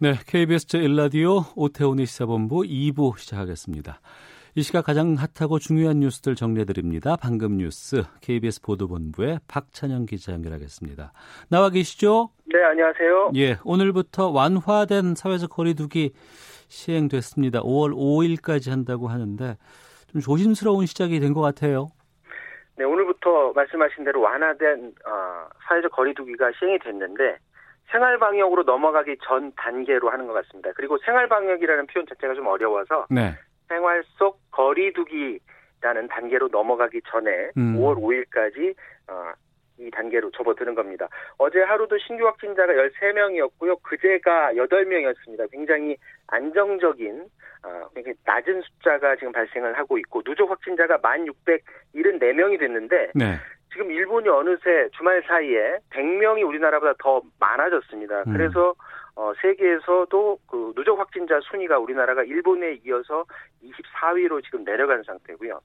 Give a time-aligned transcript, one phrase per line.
[0.00, 4.00] 네, KBS 제1라디오 오태훈의 시사본부 2부 시작하겠습니다.
[4.54, 7.16] 이 시각 가장 핫하고 중요한 뉴스들 정리해드립니다.
[7.20, 11.12] 방금 뉴스 KBS 보도본부의 박찬영 기자 연결하겠습니다.
[11.50, 12.30] 나와 계시죠?
[12.46, 13.32] 네, 안녕하세요.
[13.36, 16.12] 예, 오늘부터 완화된 사회적 거리두기
[16.68, 17.60] 시행됐습니다.
[17.62, 19.56] 5월 5일까지 한다고 하는데
[20.12, 21.88] 좀 조심스러운 시작이 된 것 같아요.
[22.76, 27.38] 네, 오늘부터 말씀하신 대로 완화된 어, 사회적 거리두기가 시행이 됐는데
[27.90, 30.70] 생활 방역으로 넘어가기 전 단계로 하는 것 같습니다.
[30.74, 33.34] 그리고 생활 방역이라는 표현 자체가 좀 어려워서 네.
[33.68, 37.76] 생활 속 거리두기라는 단계로 넘어가기 전에 음.
[37.78, 38.74] 5월 5일까지
[39.08, 39.32] 어,
[39.78, 41.08] 이 단계로 접어드는 겁니다.
[41.38, 43.82] 어제 하루도 신규 확진자가 13명이었고요.
[43.82, 45.50] 그제가 8명이었습니다.
[45.50, 47.26] 굉장히 안정적인
[47.64, 53.36] 어, 굉장히 낮은 숫자가 지금 발생을 하고 있고 누적 확진자가 1,674명이 됐는데 네.
[53.72, 58.24] 지금 일본이 어느새 주말 사이에 100명이 우리나라보다 더 많아졌습니다.
[58.26, 58.32] 음.
[58.32, 58.74] 그래서
[59.18, 63.24] 어, 세계에서도 그 누적 확진자 순위가 우리나라가 일본에 이어서
[63.64, 65.60] 24위로 지금 내려간 상태고요.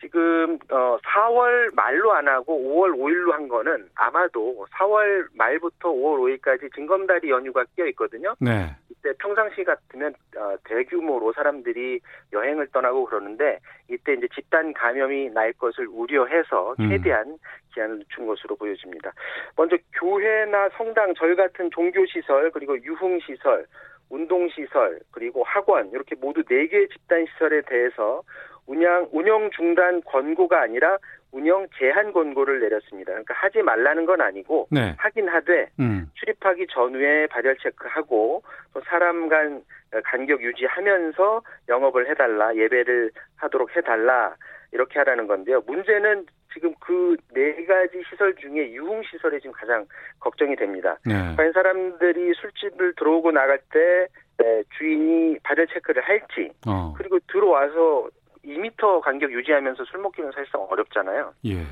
[0.00, 6.74] 지금 어 4월 말로 안 하고 5월 5일로 한 거는 아마도 4월 말부터 5월 5일까지
[6.74, 8.34] 징검다리 연휴가 끼어 있거든요.
[8.40, 8.74] 네.
[8.88, 12.00] 이때 평상시 같으면 어, 대규모로 사람들이
[12.32, 13.58] 여행을 떠나고 그러는데
[13.90, 16.88] 이때 이제 집단 감염이 날 것을 우려해서 음.
[16.88, 17.36] 최대한
[17.76, 19.12] 기한을 늦춘 것으로 보여집니다.
[19.56, 23.66] 먼저 교회나 성당, 절 같은 종교 시설 그리고 유흥 시설,
[24.08, 28.22] 운동 시설 그리고 학원 이렇게 모두 네 개의 집단 시설에 대해서
[28.66, 30.98] 운영 운영 중단 권고가 아니라
[31.32, 33.12] 운영 제한 권고를 내렸습니다.
[33.12, 34.94] 그러니까 하지 말라는 건 아니고 네.
[34.98, 36.10] 하긴 하되 음.
[36.14, 39.62] 출입하기 전후에 발열 체크하고 또 사람 간
[40.04, 44.34] 간격 유지하면서 영업을 해달라 예배를 하도록 해달라
[44.72, 45.62] 이렇게 하라는 건데요.
[45.66, 49.84] 문제는 지금 그 네 가지 시설 중에 유흥 시설이 지금 가장
[50.20, 50.96] 걱정이 됩니다.
[51.04, 51.14] 네.
[51.36, 54.06] 과연 사람들이 술집을 들어오고 나갈 때
[54.42, 56.94] 에, 주인이 발열 체크를 할지 어.
[56.96, 58.08] 그리고 들어와서
[58.44, 61.32] 2미터 간격 유지하면서 술 먹기는 사실상 어렵잖아요.
[61.46, 61.64] 예.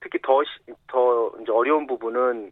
[0.00, 2.50] 특히 더, 시- 더 이제 어려운 부분은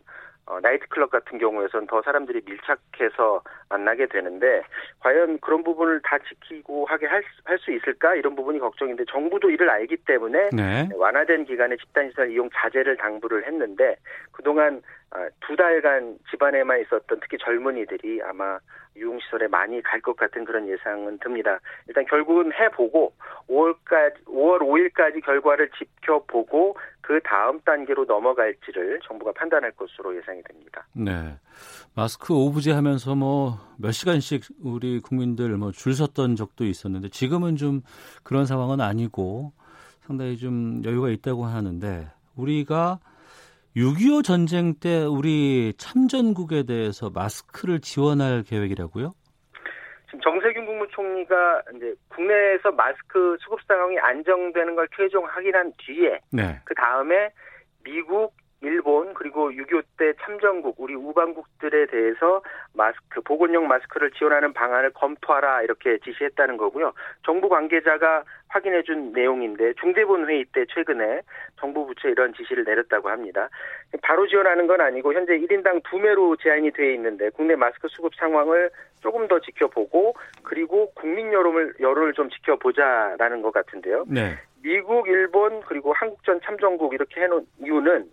[0.50, 4.62] 어, 나이트클럽 같은 경우에선 더 사람들이 밀착해서 만나게 되는데
[4.99, 7.22] 과연 그런 부분을 다 지키고 하게 할
[7.61, 10.88] 수 있을까 이런 부분이 걱정인데 정부도 이를 알기 때문에 네.
[10.94, 13.97] 완화된 기간에 집단시설 이용 자제를 당부를 했는데
[14.33, 15.00] 그동안 아,
[15.41, 18.59] 두 달간 집안에만 있었던 특히 젊은이들이 아마
[18.97, 21.59] 유흥시설에 많이 갈 것 같은 그런 예상은 듭니다.
[21.88, 23.12] 일단 결국은 해보고
[23.49, 30.87] 5월까지 5월 5일까지 결과를 지켜보고 그 다음 단계로 넘어갈지를 정부가 판단할 것으로 예상이 됩니다.
[30.94, 31.37] 네.
[31.97, 37.82] 마스크 오부제 하면서 뭐 몇 시간씩 우리 국민들 뭐 줄 섰던 적도 있었는데 지금은 좀
[38.22, 39.53] 그런 상황은 아니고
[40.03, 42.06] 상당히 좀 여유가 있다고 하는데
[42.37, 42.99] 우리가
[43.76, 49.12] 6.25 전쟁 때 우리 참전국에 대해서 마스크를 지원할 계획이라고요?
[50.06, 56.60] 지금 정세균 국무총리가 이제 국내에서 마스크 수급 상황이 안정되는 걸 최종 확인한 뒤에 네.
[56.64, 57.31] 그 다음에
[57.84, 62.43] 미국, 일본 그리고 6.25 때 참전국 우리 우방국들에 대해서
[62.75, 66.93] 마스크 보건용 마스크를 지원하는 방안을 검토하라 이렇게 지시했다는 거고요.
[67.25, 71.22] 정부 관계자가 확인해 준 내용인데 중대본 회의 때 최근에
[71.59, 73.49] 정부 부처에 이런 지시를 내렸다고 합니다.
[74.03, 78.70] 바로 지원하는 건 아니고 현재 1인당 2매로 제한이 돼 있는데 국내 마스크 수급 상황을
[79.00, 84.04] 조금 더 지켜보고 그리고 국민 여론을 여론을 좀 지켜보자라는 것 같은데요.
[84.09, 84.37] 네.
[84.62, 88.10] 미국, 일본 그리고 한국전 참전국 이렇게 해놓은 이유는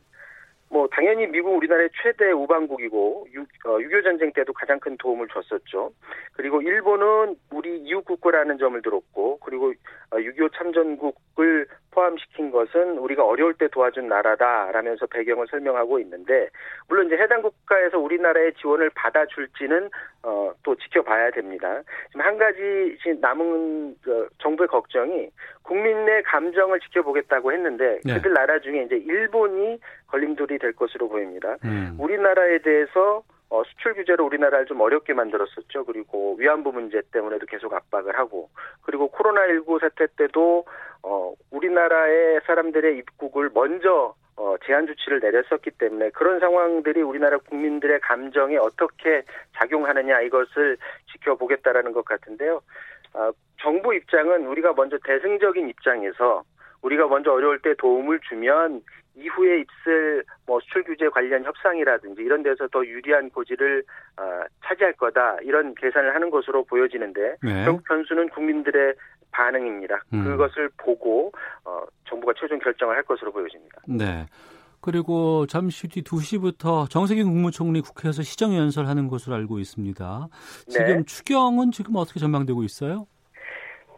[0.70, 5.94] 뭐 당연히 미국 우리나라의 최대 우방국이고 6, 어, 6.25 전쟁 때도 가장 큰 도움을 줬었죠.
[6.34, 9.74] 그리고 일본은 우리 이웃 국가라는 점을 들었고 그리고
[10.12, 11.68] 어, 6.25 참전국을
[11.98, 16.48] 포함시킨 것은 우리가 어려울 때 도와준 나라다라면서 배경을 설명하고 있는데
[16.88, 19.90] 물론 이제 해당 국가에서 우리나라의 지원을 받아줄지는
[20.22, 21.82] 어, 또 지켜봐야 됩니다.
[22.12, 25.30] 지금 한 가지 남은 그 정부의 걱정이
[25.64, 28.14] 국민 내 감정을 지켜보겠다고 했는데 네.
[28.14, 31.58] 그들 나라 중에 이제 일본이 걸림돌이 될 것으로 보입니다.
[31.66, 31.96] 음.
[32.00, 35.86] 우리나라에 대해서 어, 수출 규제를 우리나라를 좀 어렵게 만들었었죠.
[35.86, 38.50] 그리고 위안부 문제 때문에도 계속 압박을 하고
[38.82, 40.66] 그리고 코로나19 사태 때도
[41.04, 48.58] 어, 우리나라의 사람들의 입국을 먼저 어, 제한 조치를 내렸었기 때문에 그런 상황들이 우리나라 국민들의 감정에
[48.58, 49.24] 어떻게
[49.58, 50.78] 작용하느냐 이것을
[51.12, 52.62] 지켜보겠다라는 것 같은데요.
[53.14, 56.44] 아, 정부 입장은 우리가 먼저 대승적인 입장에서
[56.82, 58.84] 우리가 먼저 어려울 때 도움을 주면
[59.18, 63.84] 이후에 있을 뭐 수출 규제 관련 협상이라든지 이런 데서 더 유리한 고지를
[64.18, 67.64] 어, 차지할 거다 이런 계산을 하는 것으로 보여지는데 네.
[67.66, 68.94] 결국 변수는 국민들의
[69.32, 70.04] 반응입니다.
[70.14, 70.24] 음.
[70.24, 71.32] 그것을 보고
[71.66, 73.82] 어, 정부가 최종 결정을 할 것으로 보여집니다.
[73.88, 74.26] 네.
[74.80, 80.28] 그리고 잠시 뒤 2시부터 정세균 국무총리 국회에서 시정연설하는 것으로 알고 있습니다.
[80.70, 81.04] 지금 네.
[81.04, 83.08] 추경은 지금 어떻게 전망되고 있어요?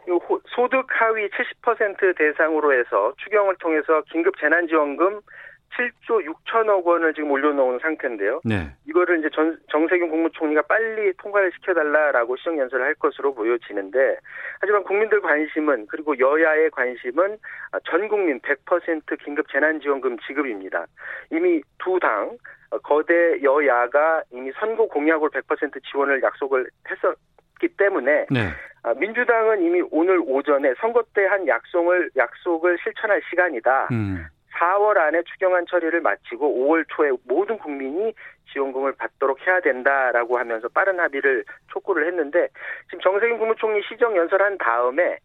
[0.08, 5.20] 이 호- 소득 하위 70% 대상으로 해서 추경을 통해서 긴급 재난지원금
[5.76, 8.40] 7조 6천억 원을 지금 올려놓은 상태인데요.
[8.44, 8.74] 네.
[8.88, 14.16] 이거를 이제 전, 정세균 국무총리가 빨리 통과를 시켜달라라고 시정연설을 할 것으로 보여지는데
[14.60, 17.38] 하지만 국민들 관심은 그리고 여야의 관심은
[17.72, 20.86] 아, 전 국민 100% 긴급 재난지원금 지급입니다.
[21.30, 22.36] 이미 두당
[22.70, 28.48] 어, 거대 여야가 이미 선거 공약으로 100% 지원을 약속을 했었기 때문에 네.
[28.82, 33.88] 아, 민주당은 이미 오늘 오전에 선거 때 한 약속을 약속을 실천할 시간이다.
[33.92, 34.26] 음.
[34.58, 38.12] 4월 안에 추경안 처리를 마치고 5월 초에 모든 국민이
[38.52, 42.48] 지원금을 받도록 해야 된다라고 하면서 빠른 합의를 촉구를 했는데
[42.86, 45.18] 지금 정세균 국무총리 시정 연설한 다음에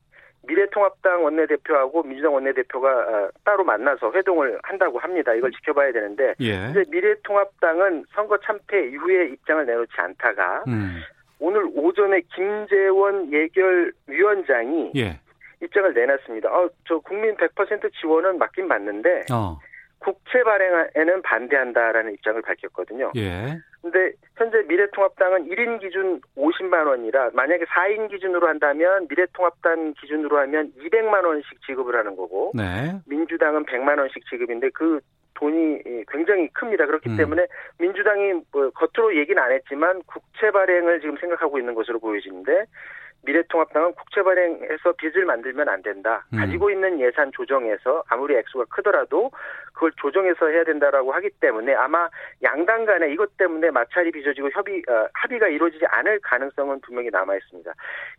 [0.47, 5.33] 미래통합당 원내대표하고 민주당 원내대표가 어, 따로 만나서 회동을 한다고 합니다.
[5.33, 6.69] 이걸 지켜봐야 되는데 예.
[6.69, 11.01] 이제 미래통합당은 선거 참패 이후에 입장을 내놓지 않다가 음.
[11.39, 15.19] 오늘 오전에 김재원 예결위원장이 예.
[15.61, 16.49] 입장을 내놨습니다.
[16.49, 19.57] 어, 저 국민 100% 지원은 맞긴 맞는데 어.
[19.99, 23.11] 국채 발행에는 반대한다라는 입장을 밝혔거든요.
[23.15, 23.57] 예.
[23.81, 31.23] 근데 현재 미래통합당은 1인 기준 50만 원이라 만약에 4인 기준으로 한다면 미래통합당 기준으로 하면 200만
[31.23, 32.99] 원씩 지급을 하는 거고 네.
[33.05, 34.99] 민주당은 100만 원씩 지급인데 그
[35.35, 36.85] 돈이 굉장히 큽니다.
[36.85, 37.17] 그렇기 음.
[37.17, 37.47] 때문에
[37.77, 42.65] 민주당이 뭐 겉으로 얘기는 안 했지만 국채 발행을 지금 생각하고 있는 것으로 보여지는데
[43.25, 46.25] 미래통합당은 국채 발행해서 빚을 만들면 안 된다.
[46.33, 46.37] 음.
[46.37, 49.31] 가지고 있는 예산 조정해서 아무리 액수가 크더라도
[49.73, 52.07] 그걸 조정해서 해야 된다라고 하기 때문에 아마
[52.43, 57.73] 양당 간에 이것 때문에 마찰이 빚어지고 협의 어, 합의가 이루어지지 않을 가능성은 분명히 남아 있습니다.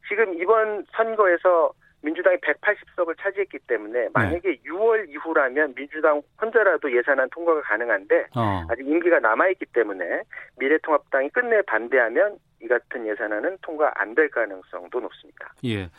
[0.09, 1.73] 지금 이번 선거에서
[2.03, 8.63] 민주당이 180석을 차지했기 때문에 만약에 6월 이후라면 민주당 혼자라도 예산안 통과가 가능한데 어.
[8.69, 10.23] 아직 임기가 남아있기 때문에
[10.59, 15.53] 미래통합당이 끝내 반대하면 이 같은 예산안은 통과 안 될 가능성도 높습니다.
[15.67, 15.91] 예.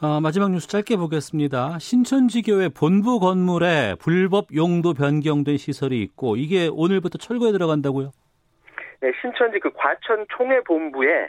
[0.00, 1.78] 아, 마지막 뉴스 짧게 보겠습니다.
[1.80, 8.12] 신천지교회 본부 건물에 불법 용도 변경된 시설이 있고 이게 오늘부터 철거에 들어간다고요?
[9.00, 11.28] 네, 신천지 그 과천 총회 본부에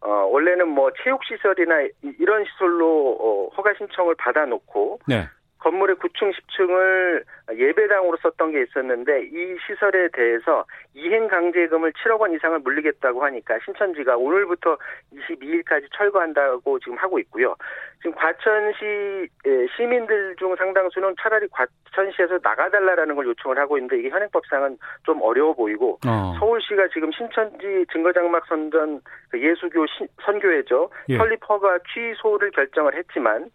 [0.00, 5.24] 어, 원래는 뭐 체육시설이나 이- 이런 시설로 어, 허가 신청을 받아놓고 네.
[5.58, 7.24] 건물의 9층, 10층을
[7.56, 10.64] 예배당으로 썼던 게 있었는데 이 시설에 대해서
[10.94, 14.76] 이행 강제금을 7억 원 이상을 물리겠다고 하니까 신천지가 오늘부터
[15.14, 17.56] 22일까지 철거한다고 지금 하고 있고요.
[17.98, 24.78] 지금 과천시 에, 시민들 중 상당수는 차라리 과천시에서 나가달라라는 걸 요청을 하고 있는데 이게 현행법상은
[25.04, 26.34] 좀 어려워 보이고 어.
[26.38, 29.00] 서울시가 지금 신천지 증거장막 선전
[29.30, 31.16] 그 예수교 신- 선교회죠 예.
[31.16, 33.50] 설립 허가 취소를 결정을 했지만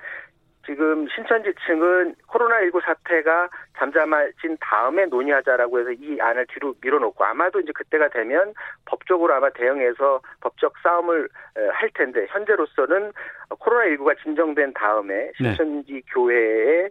[0.66, 7.72] 지금 신천지 층은 코로나19 사태가 잠잠해진 다음에 논의하자라고 해서 이 안을 뒤로 밀어놓고 아마도 이제
[7.74, 8.54] 그때가 되면
[8.86, 11.28] 법적으로 아마 대응해서 법적 싸움을
[11.58, 13.12] 에, 할 텐데 현재로서는
[13.50, 15.56] 코로나19가 진정된 다음에 네.
[15.56, 16.90] 신천지 교회의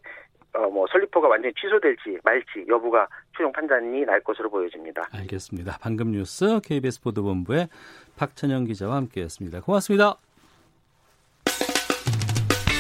[0.55, 5.09] 어, 뭐 설립허가 완전히 취소될지 말지 여부가 최종 판단이 날 것으로 보여집니다.
[5.13, 5.79] 알겠습니다.
[5.81, 7.69] 방금 뉴스 KBS 보도본부의
[8.19, 9.63] 박찬영 기자와 함께했습니다.
[9.63, 10.19] 고맙습니다.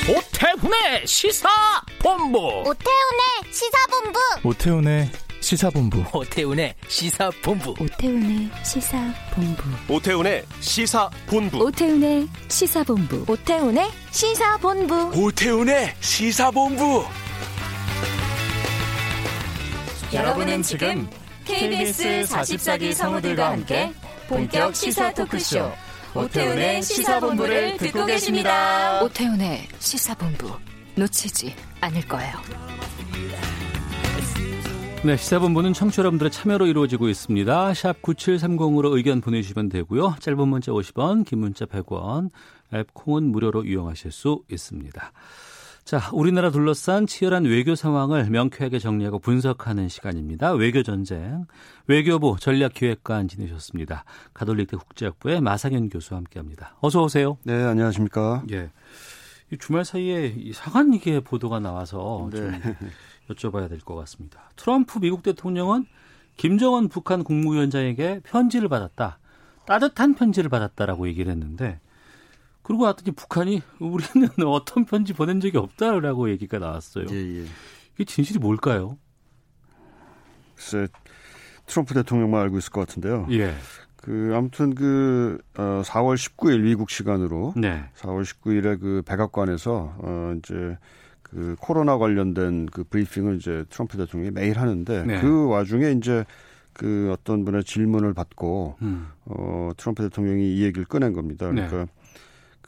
[0.09, 2.39] 오태훈의 시사본부.
[2.67, 4.19] 오태훈의 시사본부.
[4.43, 6.05] 오태훈의 시사본부.
[6.13, 7.71] 오태훈의 시사본부.
[7.73, 9.47] 오태훈의 시사본부.
[9.89, 11.55] 오태훈의 시사본부.
[11.59, 13.25] 오태훈의 시사본부.
[13.29, 15.13] 오태훈의 시사본부.
[15.15, 17.05] 오태훈의 시사본부.
[20.13, 21.09] 여러분은 지금
[21.45, 23.93] KBS 44기 성우들과 함께
[24.29, 25.71] 본격 시사 토크쇼
[26.15, 29.03] 오태훈의 시사본부를 듣고 계십니다.
[29.03, 30.51] 오태훈의 시사본부
[30.97, 32.33] 놓치지 않을 거예요.
[35.05, 37.75] 네, 시사본부는 청취자 여러분들의 참여로 이루어지고 있습니다.
[37.75, 40.17] 샵 9730으로 의견 보내주시면 되고요.
[40.21, 42.31] 짧은 문자 50원, 긴 문자 100원,
[42.75, 45.13] 앱 콩은 무료로 이용하실 수 있습니다.
[45.85, 50.53] 자, 우리나라 둘러싼 치열한 외교 상황을 명쾌하게 정리하고 분석하는 시간입니다.
[50.53, 51.47] 외교 전쟁.
[51.87, 54.05] 외교부 전략기획관 지내셨습니다.
[54.33, 56.77] 가톨릭대 국제학부의 마상현 교수와 함께합니다.
[56.81, 57.37] 어서 오세요.
[57.43, 58.45] 네, 안녕하십니까.
[58.53, 58.71] 예.
[59.59, 62.39] 주말 사이에 이상한 이게 보도가 나와서 네.
[62.39, 62.61] 좀
[63.29, 64.51] 여쭤봐야 될 것 같습니다.
[64.57, 65.85] 트럼프 미국 대통령은
[66.39, 69.19] 김정은 북한 국무위원장에게 편지를 받았다.
[69.67, 71.81] 따뜻한 편지를 받았다라고 얘기를 했는데
[72.63, 77.07] 그러고 났더니 북한이 우리는 어떤 편지 보낸 적이 없다라고 얘기가 나왔어요.
[77.11, 77.45] 예, 예.
[77.95, 78.99] 이게 진실이 뭘까요?
[80.55, 80.89] 글쎄
[81.67, 83.27] 트럼프 대통령만 알고 있을 것 같은데요.
[83.31, 83.55] 예.
[83.97, 87.85] 그 아무튼 그 어, 4월 19일 미국 시간으로 네.
[87.97, 90.77] 4월 19일에 그 백악관에서 어 이제
[91.23, 95.21] 그 코로나 관련된 그 브리핑을 이제 트럼프 대통령이 매일 하는데 네.
[95.21, 96.25] 그 와중에 이제
[96.73, 99.07] 그 어떤 분의 질문을 받고 음.
[99.25, 101.51] 어 트럼프 대통령이 이 얘기를 꺼낸 겁니다.
[101.53, 101.67] 네.
[101.67, 101.93] 그러니까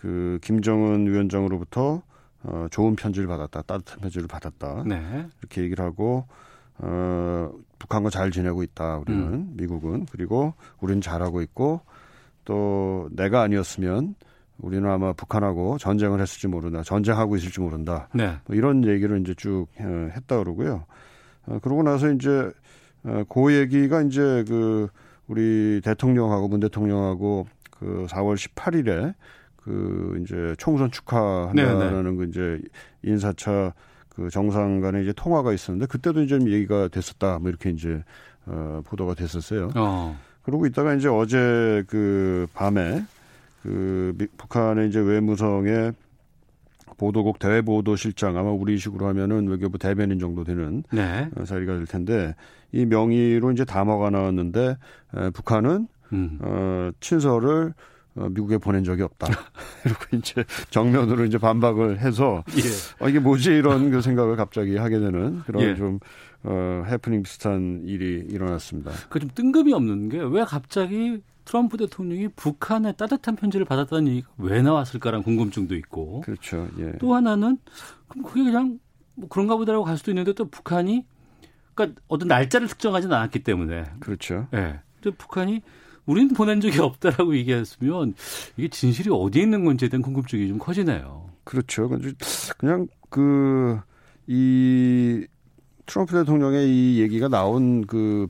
[0.05, 2.03] 그 김정은 위원장으로부터
[2.43, 3.63] 어 좋은 편지를 받았다.
[3.63, 4.85] 따뜻한 편지를 받았다.
[4.87, 5.27] 네.
[5.41, 6.27] 이렇게 얘기를 하고
[6.77, 8.99] 어 북한과 잘 지내고 있다.
[8.99, 9.55] 우리는 음.
[9.57, 11.81] 미국은 그리고 우리는 잘하고 있고
[12.45, 14.15] 또 내가 아니었으면
[14.59, 16.83] 우리는 아마 북한하고 전쟁을 했을지 모른다.
[16.83, 18.11] 전쟁하고 있을지 모른다.
[18.13, 18.37] 네.
[18.45, 20.85] 뭐 이런 얘기를 이제 쭉 어, 했다 그러고요.
[21.47, 22.53] 어, 그러고 나서 이제
[23.05, 24.89] 어, 그 얘기가 이제 그
[25.29, 29.15] 우리 대통령하고 문 대통령하고 그 4월 18일에
[29.65, 32.61] 그 이제 총선 축하한다라는 그 이제
[33.03, 33.73] 인사차
[34.11, 37.39] 그 정상 간의 이제 통화가 있었는데 그때도 이제 얘기가 됐었다.
[37.39, 38.03] 뭐 이렇게 이제
[38.47, 39.71] 어 보도가 됐었어요.
[39.75, 40.19] 어.
[40.43, 43.05] 그러고 있다가 이제 어제 그 밤에
[43.63, 45.95] 그 미- 북한의 이제 외무성의
[46.99, 51.29] 보도국 대외보도실장 아마 우리식으로 하면은 외교부 대변인 정도 되는 네.
[51.37, 52.35] 어, 자리가 될 텐데
[52.73, 54.77] 이 명의로 이제 담화가 나왔는데
[55.17, 56.39] 에, 북한은 음.
[56.43, 59.27] 어, 친서를 어, 미국에 보낸 적이 없다.
[59.85, 63.05] 이렇게 이제 정면으로 이제 반박을 해서 예.
[63.05, 65.75] 어, 이게 뭐지 이런 그 생각을 갑자기 하게 되는 그런 예.
[65.75, 65.99] 좀
[66.45, 68.93] 어, 해프닝 비슷한 일이 일어났습니다.
[69.09, 74.63] 그 좀 뜬금이 없는 게 왜 갑자기 트럼프 대통령이 북한에 따뜻한 편지를 받았다는 얘기가 왜
[74.63, 76.69] 나왔을까라는 궁금증도 있고 그렇죠.
[76.79, 76.93] 예.
[77.01, 77.59] 또 하나는
[78.09, 78.79] 그럼 그게 그냥
[79.17, 81.05] 뭐 그런가 보다라고 갈 수도 있는데 또 북한이
[81.75, 84.47] 그러니까 어떤 날짜를 특정하지는 않았기 때문에 그렇죠.
[84.55, 84.81] 예.
[85.19, 85.61] 북한이
[86.07, 88.15] 우리는 보낸 적이 없다라고 얘기했으면
[88.57, 91.31] 이게 진실이 어디에 있는 건지에 대한 궁금증이 좀 커지네요.
[91.45, 91.89] 그렇죠.
[92.59, 93.81] 그냥 그
[94.27, 95.27] 이
[95.87, 98.27] 트럼프 대통령의 이 얘기가 나온 그,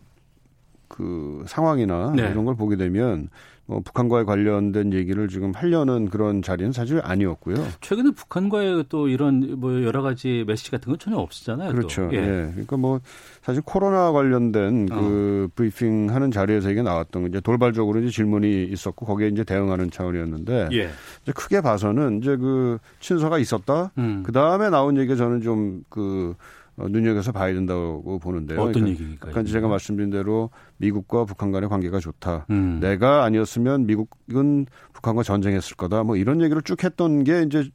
[0.89, 2.31] 그 상황이나 네.
[2.31, 3.29] 이런 걸 보게 되면
[3.67, 7.57] 뭐 북한과의 관련된 얘기를 지금 하려는 그런 자리는 사실 아니었고요.
[7.81, 11.71] 최근에 북한과의 또 이런 뭐 여러 가지 메시지 같은 건 전혀 없었잖아요.
[11.71, 11.77] 또.
[11.77, 12.11] 그렇죠.
[12.13, 12.19] 예.
[12.19, 12.51] 예.
[12.51, 13.01] 그러니까 뭐
[13.43, 19.07] 사실 코로나 관련된 그 브리핑 하는 자리에서 이게 나왔던 거 이제 돌발적으로 이제 질문이 있었고
[19.07, 20.91] 거기에 이제 대응하는 차원이었는데 예.
[21.23, 23.93] 이제 크게 봐서는 이제 그 친서가 있었다.
[23.97, 24.23] 음.
[24.27, 26.35] 그 다음에 나온 얘기가 저는 좀그
[26.77, 28.61] 어, 눈여겨서 봐야 된다고 보는데요.
[28.61, 29.31] 어떤 그러니까 얘기일까요?
[29.31, 32.47] 아까 제가 말씀드린 대로 미국과 북한 간의 관계가 좋다.
[32.51, 32.79] 음.
[32.81, 36.03] 내가 아니었으면 미국은 북한과 전쟁했을 거다.
[36.03, 37.69] 뭐 이런 얘기를 쭉 했던 게 이제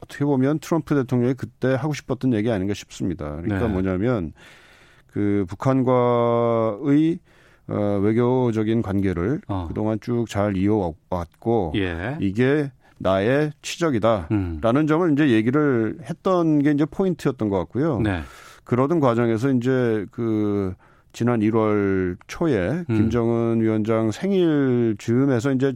[0.00, 3.36] 어떻게 보면 트럼프 대통령이 그때 하고 싶었던 얘기 아닌가 싶습니다.
[3.36, 3.68] 그러니까 네.
[3.68, 4.32] 뭐냐면
[5.08, 7.18] 그 북한과의
[7.68, 9.66] 어, 외교적인 관계를 어.
[9.68, 12.16] 그동안 쭉 잘 이어왔고 예.
[12.20, 14.28] 이게 나의 치적이다.
[14.32, 14.58] 음.
[14.60, 18.00] 라는 점을 이제 얘기를 했던 게 이제 포인트였던 것 같고요.
[18.00, 18.20] 네.
[18.64, 20.74] 그러던 과정에서 이제 그
[21.12, 22.96] 지난 1월 초에 음.
[22.96, 25.74] 김정은 위원장 생일 즈음에서 이제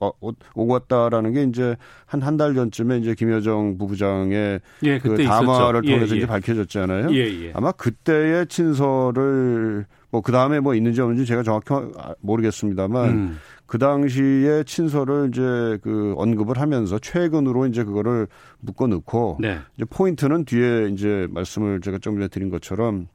[0.00, 5.80] 오- 오고 왔다라는 게 이제 한 한 달 전쯤에 이제 김여정 부부장의 예, 그 담화를
[5.82, 5.90] 있었죠.
[5.90, 6.18] 예, 통해서 예.
[6.18, 7.08] 이제 밝혀졌잖아요.
[7.14, 7.52] 예, 예.
[7.54, 11.72] 아마 그때의 친서를 뭐 그 다음에 뭐 있는지 없는지 제가 정확히
[12.20, 13.38] 모르겠습니다만 음.
[13.70, 18.26] 그 당시에 친서를 이제 그 언급을 하면서 최근으로 이제 그거를
[18.58, 19.60] 묶어 넣고 네.
[19.76, 23.06] 이제 포인트는 뒤에 이제 말씀을 제가 좀 전에 드린 것처럼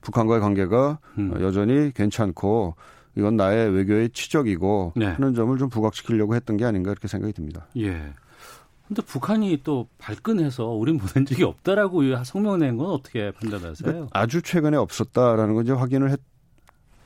[0.00, 1.32] 북한과의 관계가 음.
[1.34, 2.76] 어, 여전히 괜찮고
[3.16, 5.06] 이건 나의 외교의 치적이고 네.
[5.06, 7.66] 하는 점을 좀 부각시키려고 했던 게 아닌가 이렇게 생각이 듭니다.
[7.78, 8.12] 예.
[8.86, 14.10] 근데 북한이 또 발끈해서 우린 보낸 적이 없다라고 성명 낸건 어떻게 판단하세요?
[14.12, 16.20] 아주 최근에 없었다라는 건 이제 확인을 했,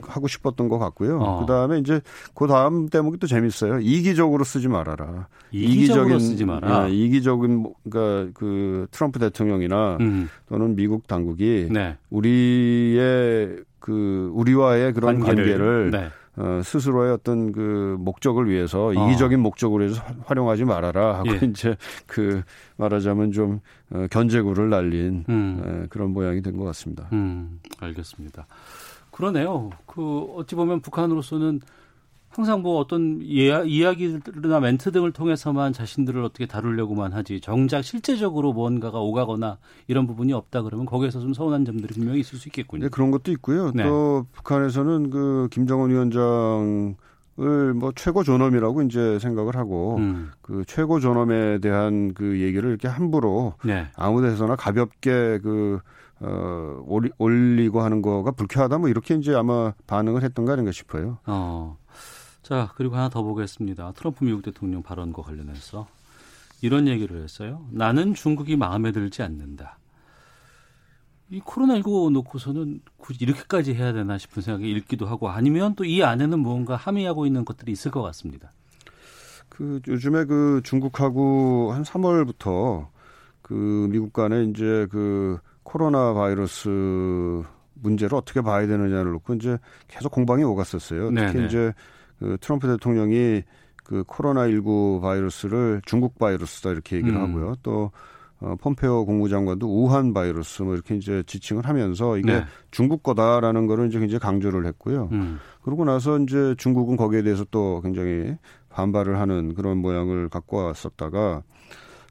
[0.07, 1.19] 하고 싶었던 것 같고요.
[1.19, 1.39] 어.
[1.41, 2.01] 그 다음에 이제
[2.35, 3.79] 그 다음 대목이 또 재밌어요.
[3.79, 5.27] 이기적으로 쓰지 말아라.
[5.51, 6.89] 이기적으로 쓰지 마라.
[6.89, 10.29] 예, 이기적인 뭐, 그러니까 그 트럼프 대통령이나 음.
[10.49, 11.97] 또는 미국 당국이 네.
[12.09, 16.09] 우리의 그 우리와의 그런 관계를, 관계를 네.
[16.35, 18.93] 어, 스스로의 어떤 그 목적을 위해서 어.
[18.93, 21.45] 이기적인 목적으로 해서 화- 활용하지 말아라 하고 예.
[21.45, 21.75] 이제
[22.07, 22.41] 그
[22.77, 23.59] 말하자면 좀
[23.91, 25.61] 어, 견제구를 날린 음.
[25.83, 27.07] 에, 그런 모양이 된 것 같습니다.
[27.13, 28.47] 음, 알겠습니다.
[29.13, 29.69] 그러네요.
[29.85, 31.61] 그 어찌 보면 북한으로서는
[32.29, 38.99] 항상 뭐 어떤 이야, 이야기나 멘트 등을 통해서만 자신들을 어떻게 다루려고만 하지 정작 실제적으로 뭔가가
[38.99, 42.85] 오가거나 이런 부분이 없다 그러면 거기에서 좀 서운한 점들이 분명히 있을 수 있겠군요.
[42.85, 43.71] 네, 그런 것도 있고요.
[43.75, 43.83] 네.
[43.83, 46.95] 또 북한에서는 그 김정은 위원장
[47.35, 50.31] 뭐 최고 존엄이라고 이제 생각을 하고 음.
[50.41, 53.87] 그 최고 존엄에 대한 그 얘기를 이렇게 함부로 네.
[53.95, 55.79] 아무 데서나 가볍게 그
[56.23, 61.19] 어, 올리, 올리고 하는 거가 불쾌하다 뭐 이렇게 이제 아마 반응을 했던가 아닌가 싶어요.
[61.25, 61.77] 어.
[62.41, 63.91] 자, 그리고 하나 더 보겠습니다.
[63.93, 65.87] 트럼프 미국 대통령 발언과 관련해서
[66.61, 67.65] 이런 얘기를 했어요.
[67.71, 69.77] 나는 중국이 마음에 들지 않는다.
[71.29, 76.39] 이 코로나19 놓고서는 굳이 이렇게까지 해야 되나 싶은 생각이 읽기도 하고 아니면 또 이 안에는
[76.39, 78.51] 무언가 함의하고 있는 것들이 있을 것 같습니다.
[79.49, 82.87] 그 요즘에 그 중국하고 한 3월부터
[83.41, 87.43] 그 미국 간에 이제 그 코로나 바이러스
[87.73, 91.09] 문제를 어떻게 봐야 되느냐를 놓고 이제 계속 공방이 오갔었어요.
[91.09, 91.45] 특히 네네.
[91.45, 91.73] 이제
[92.19, 93.43] 그 트럼프 대통령이
[93.83, 97.23] 그 코로나19 바이러스를 중국 바이러스다 이렇게 얘기를 음.
[97.23, 97.55] 하고요.
[97.63, 97.91] 또
[98.39, 102.45] 어, 폼페오 국무장관도 우한 바이러스 뭐 이렇게 이제 지칭을 하면서 이게 네.
[102.71, 105.09] 중국 거다라는 거를 이제 굉장히 강조를 했고요.
[105.13, 105.39] 음.
[105.61, 108.35] 그러고 나서 이제 중국은 거기에 대해서 또 굉장히
[108.69, 111.43] 반발을 하는 그런 모양을 갖고 왔었다가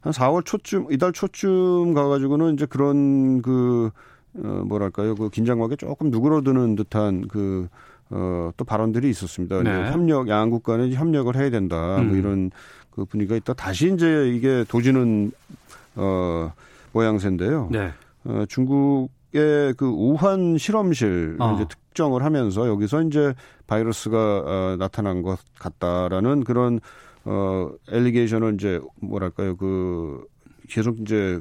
[0.03, 3.89] 한 4월 초쯤 이달 초쯤 가가지고는 이제 그런 그
[4.35, 7.69] 어, 뭐랄까요 그 긴장감이 조금 누그러드는 듯한 그
[8.09, 9.63] 어, 또 발언들이 있었습니다.
[9.63, 9.91] 네.
[9.91, 11.77] 협력 양국 간에 협력을 해야 된다.
[11.77, 12.07] 뭐 음.
[12.09, 12.51] 뭐 이런
[12.91, 13.53] 그 분위기가 있다.
[13.53, 15.31] 다시 이제 이게 도지는
[15.95, 16.51] 어,
[16.91, 17.69] 모양새인데요.
[17.71, 17.91] 네.
[18.25, 21.53] 어, 중국의 그 우한 실험실 어.
[21.55, 23.33] 이제 특정을 하면서 여기서 이제
[23.67, 26.81] 바이러스가 어, 나타난 것 같다라는 그런
[27.25, 30.25] 어, 엘리게이션을 이제 뭐랄까요 그
[30.67, 31.39] 계속 이제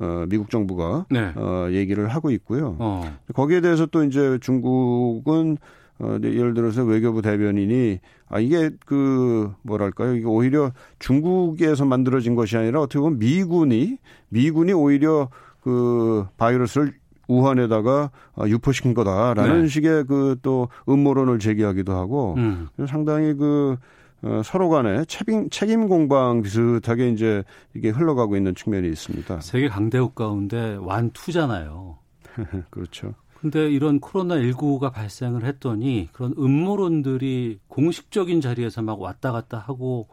[0.00, 1.32] 어, 미국 정부가 네.
[1.36, 2.76] 어, 얘기를 하고 있고요.
[2.78, 3.16] 어.
[3.34, 5.56] 거기에 대해서 또 이제 중국은
[6.00, 12.80] 어, 예를 들어서 외교부 대변인이 아 이게 그 뭐랄까요 이게 오히려 중국에서 만들어진 것이 아니라
[12.80, 13.98] 어떻게 보면 미군이
[14.28, 15.28] 미군이 오히려
[15.60, 16.94] 그 바이러스를
[17.28, 19.68] 우한에다가 어, 유포시킨 거다라는 네.
[19.68, 22.68] 식의 그 또 음모론을 제기하기도 하고 음.
[22.88, 23.76] 상당히 그
[24.24, 29.40] 어, 서로 간에 책임, 책임 공방 비슷하게 이제 이게 흘러가고 있는 측면이 있습니다.
[29.40, 31.98] 세계 강대국 가운데 완투잖아요.
[32.70, 33.14] 그렇죠.
[33.40, 40.08] 근데 이런 코로나19가 발생을 했더니 그런 음모론들이 공식적인 자리에서 막 왔다 갔다 하고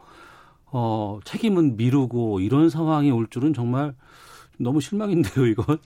[0.66, 3.94] 어, 책임은 미루고 이런 상황이 올 줄은 정말
[4.58, 5.78] 너무 실망인데요, 이건.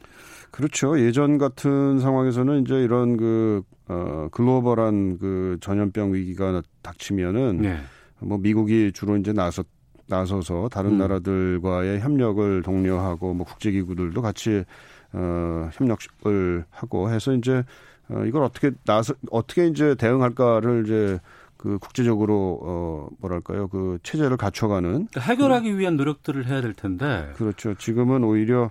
[0.51, 0.99] 그렇죠.
[1.01, 7.79] 예전 같은 상황에서는 이제 이런 그, 어, 글로벌한 그 전염병 위기가 닥치면은 네.
[8.21, 9.65] 뭐 미국이 주로 이제 나서
[10.09, 10.99] 나서서 다른 음.
[10.99, 14.65] 나라들과의 협력을 독려하고 뭐 국제기구들도 같이
[15.13, 17.65] 어, 협력을 하고 해서 이제
[18.09, 21.19] 어, 이걸 어떻게 나서 어떻게 이제 대응할까를 이제
[21.57, 27.75] 그 국제적으로 어 뭐랄까요 그 체제를 갖춰가는 그러니까 해결하기 위한 노력들을 해야 될 텐데 그렇죠
[27.75, 28.71] 지금은 오히려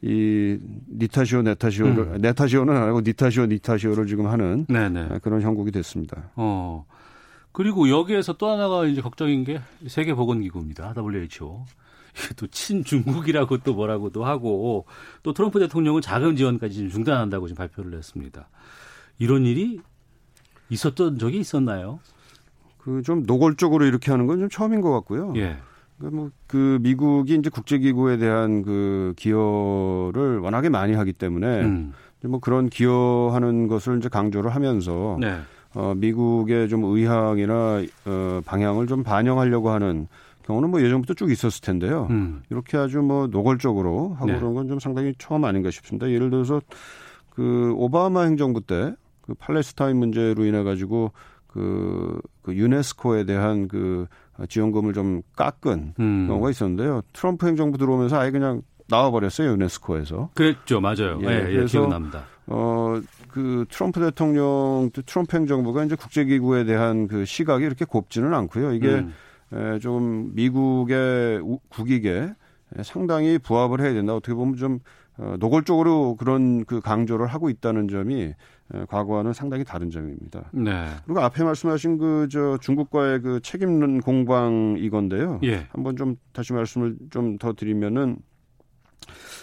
[0.00, 0.58] 이
[0.98, 2.18] 니타시오 네타시오를 음.
[2.20, 5.20] 네타시오는 아니고 니타시오 니타시오를 지금 하는 네네.
[5.22, 6.30] 그런 형국이 됐습니다.
[6.34, 6.84] 어
[7.52, 11.64] 그리고 여기에서 또 하나가 이제 걱정인 게 세계보건기구입니다 WHO
[12.36, 14.86] 또 친중국이라고 또 뭐라고도 하고
[15.22, 18.48] 또 트럼프 대통령은 자금 지원까지 지금 중단한다고 지금 발표를 했습니다.
[19.18, 19.80] 이런 일이
[20.70, 22.00] 있었던 적이 있었나요?
[22.78, 25.32] 그 좀 노골적으로 이렇게 하는 건 좀 처음인 것 같고요.
[25.36, 25.56] 예.
[25.98, 31.92] 그러니까 뭐그 미국이 이제 국제기구에 대한 그 기여를 워낙에 많이 하기 때문에 음.
[32.24, 35.38] 뭐 그런 기여하는 것을 이제 강조를 하면서 네.
[35.74, 40.06] 어 미국의 좀 의향이나 어 방향을 좀 반영하려고 하는
[40.44, 42.08] 경우는 뭐 예전부터 쭉 있었을 텐데요.
[42.10, 42.42] 음.
[42.50, 44.38] 이렇게 아주 뭐 노골적으로 하고 네.
[44.38, 46.10] 그런 건 좀 상당히 처음 아닌가 싶습니다.
[46.10, 46.60] 예를 들어서
[47.30, 51.12] 그 오바마 행정부 때 그 팔레스타인 문제로 인해 가지고
[51.46, 54.06] 그, 그 유네스코에 대한 그
[54.48, 56.26] 지원금을 좀 깎은 음.
[56.28, 57.02] 경우가 있었는데요.
[57.12, 60.30] 트럼프 행정부 들어오면서 아예 그냥 나와버렸어요 유네스코에서.
[60.34, 61.20] 그랬죠, 맞아요.
[61.22, 62.24] 예, 예, 그래서 기억납니다.
[62.46, 68.72] 어, 그 트럼프 대통령, 트럼프 행정부가 이제 국제기구에 대한 그 시각이 이렇게 곱지는 않고요.
[68.72, 69.04] 이게
[69.52, 69.78] 음.
[69.80, 72.34] 좀 미국의 국익에
[72.82, 74.14] 상당히 부합을 해야 된다.
[74.14, 74.78] 어떻게 보면 좀
[75.18, 78.32] 어, 노골적으로 그런 그 강조를 하고 있다는 점이
[78.88, 80.50] 과거와는 상당히 다른 점입니다.
[80.52, 80.86] 네.
[81.04, 85.40] 그리고 앞에 말씀하신 그 저 중국과의 그 책임는 공방 이건데요.
[85.44, 85.66] 예.
[85.70, 88.16] 한번 좀 다시 말씀을 좀 더 드리면은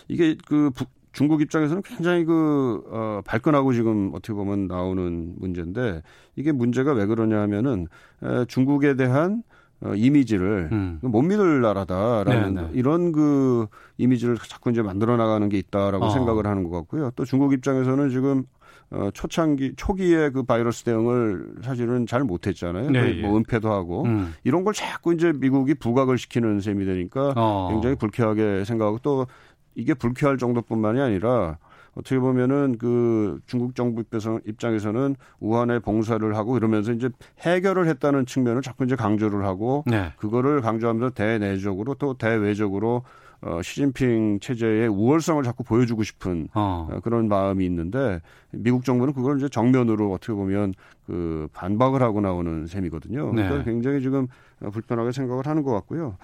[0.07, 6.01] 이게 그 부, 중국 입장에서는 굉장히 그 어, 발끈하고 지금 어떻게 보면 나오는 문제인데
[6.35, 7.87] 이게 문제가 왜 그러냐 하면은
[8.23, 9.43] 에, 중국에 대한
[9.81, 10.99] 어, 이미지를 음.
[11.01, 12.67] 못 믿을 나라다라는 네네.
[12.67, 12.73] 네.
[12.73, 13.67] 이런 그
[13.97, 16.09] 이미지를 자꾸 이제 만들어 나가는 게 있다라고 어.
[16.09, 17.11] 생각을 하는 것 같고요.
[17.15, 18.43] 또 중국 입장에서는 지금
[18.91, 22.89] 어, 초창기 초기에 그 바이러스 대응을 사실은 잘 못했잖아요.
[22.89, 23.37] 네, 뭐 예.
[23.37, 24.33] 은폐도 하고 음.
[24.43, 27.69] 이런 걸 자꾸 이제 미국이 부각을 시키는 셈이 되니까 어.
[27.71, 29.27] 굉장히 불쾌하게 생각하고 또
[29.75, 31.57] 이게 불쾌할 정도뿐만이 아니라
[31.95, 34.03] 어떻게 보면은 그 중국 정부
[34.45, 37.09] 입장에서는 우한에 봉사를 하고 이러면서 이제
[37.41, 40.13] 해결을 했다는 측면을 자꾸 이제 강조를 하고 네.
[40.17, 43.03] 그거를 강조하면서 대내적으로 또 대외적으로
[43.41, 46.89] 어, 시진핑 체제의 우월성을 자꾸 보여주고 싶은 어.
[46.91, 46.99] 어.
[47.01, 50.73] 그런 마음이 있는데 미국 정부는 그걸 이제 정면으로 어떻게 보면
[51.05, 53.33] 그 반박을 하고 나오는 셈이거든요.
[53.33, 53.43] 네.
[53.43, 54.27] 그러니까 굉장히 지금
[54.59, 56.17] 불편하게 생각을 하는 것 같고요.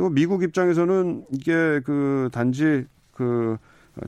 [0.00, 3.58] 또 미국 입장에서는 이게 그 단지 그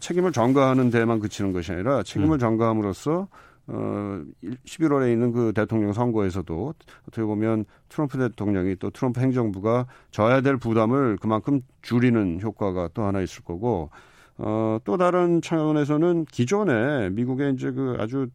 [0.00, 2.38] 책임을 전가하는 데만 그치는 것이 아니라 책임을 음.
[2.38, 3.28] 전가함으로써
[3.66, 6.74] 어 11월에 있는 그 대통령 선거에서도
[7.08, 13.20] 어떻게 보면 트럼프 대통령이 또 트럼프 행정부가 져야 될 부담을 그만큼 줄이는 효과가 또 하나
[13.20, 13.90] 있을 거고
[14.38, 18.28] 어또 다른 차원에서는 기존에 미국의 이제 그 아주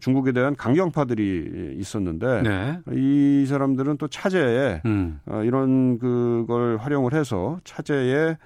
[0.00, 2.78] 중국에 대한 강경파들이 있었는데 네.
[2.92, 5.20] 이 사람들은 또 차제에 음.
[5.26, 8.36] 어, 이런 그걸 활용을 해서 차제에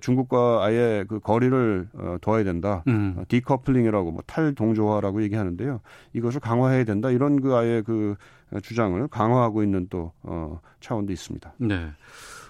[0.00, 2.84] 중국과 아예 그 거리를 어, 둬야 된다.
[2.86, 3.14] 음.
[3.16, 5.80] 어, 디커플링이라고 뭐 탈동조화라고 얘기하는데요.
[6.12, 7.10] 이것을 강화해야 된다.
[7.10, 8.14] 이런 그 아예 그
[8.62, 11.54] 주장을 강화하고 있는 또 어, 차원도 있습니다.
[11.58, 11.88] 네.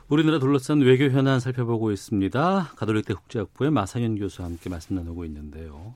[0.09, 2.73] 우리나라 둘러싼 외교 현안 살펴보고 있습니다.
[2.77, 5.94] 가톨릭대 국제학부의 마상현 교수와 함께 말씀 나누고 있는데요.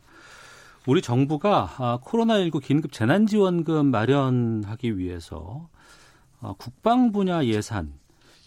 [0.88, 5.68] 우리 정부가 아, 코로나19 긴급 재난지원금 마련하기 위해서
[6.56, 7.92] 국방 분야 예산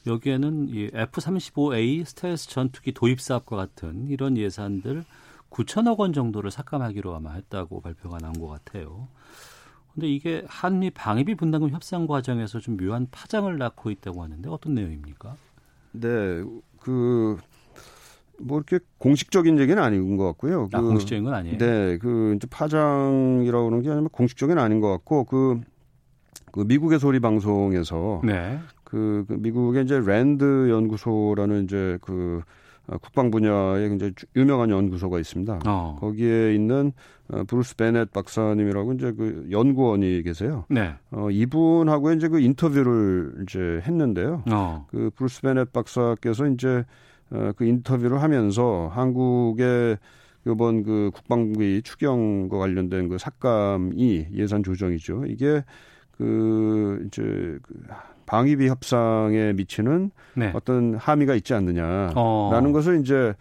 [0.07, 5.05] 여기에는 이 F-35A 스텔스 전투기 도입 사업과 같은 이런 예산들
[5.51, 9.07] 9천억 원 정도를 삭감하기로 아마 했다고 발표가 나온 것 같아요.
[9.93, 15.35] 근데 이게 한미 방위비 분담금 협상 과정에서 좀 묘한 파장을 낳고 있다고 하는데 어떤 내용입니까?
[15.91, 16.43] 네,
[16.79, 17.37] 그,
[18.43, 20.69] 뭐 이렇게 공식적인 얘기는 아닌 것 같고요.
[20.73, 21.57] 아, 그, 공식적인 건 아니에요?
[21.57, 25.61] 네, 그 이제 파장이라고 하는 게 아니면 공식적인 아닌 것 같고 그,
[26.51, 28.59] 그 미국의 소리 방송에서 네.
[28.83, 32.41] 그, 그 미국의 이제 랜드 연구소라는 이제 그
[32.87, 35.59] 어, 국방 분야에 굉장히 유명한 연구소가 있습니다.
[35.65, 35.97] 어.
[35.99, 36.91] 거기에 있는
[37.29, 40.65] 어, 브루스 베넷 박사님이라고 이제 그 연구원이 계세요.
[40.69, 40.95] 네.
[41.11, 44.43] 어, 이분하고 이제 그 인터뷰를 이제 했는데요.
[44.51, 44.87] 어.
[44.89, 46.83] 그 브루스 베넷 박사께서 이제 어,
[47.55, 49.97] 그 인터뷰를 하면서 한국의
[50.47, 55.25] 이번 그 국방비 추경과 관련된 그 삭감이 예산 조정이죠.
[55.27, 55.63] 이게
[56.17, 57.21] 그 이제
[57.61, 57.73] 그
[58.25, 60.51] 방위비 협상에 미치는 네.
[60.53, 62.71] 어떤 함의가 있지 않느냐라는 어.
[62.73, 63.33] 것을 이제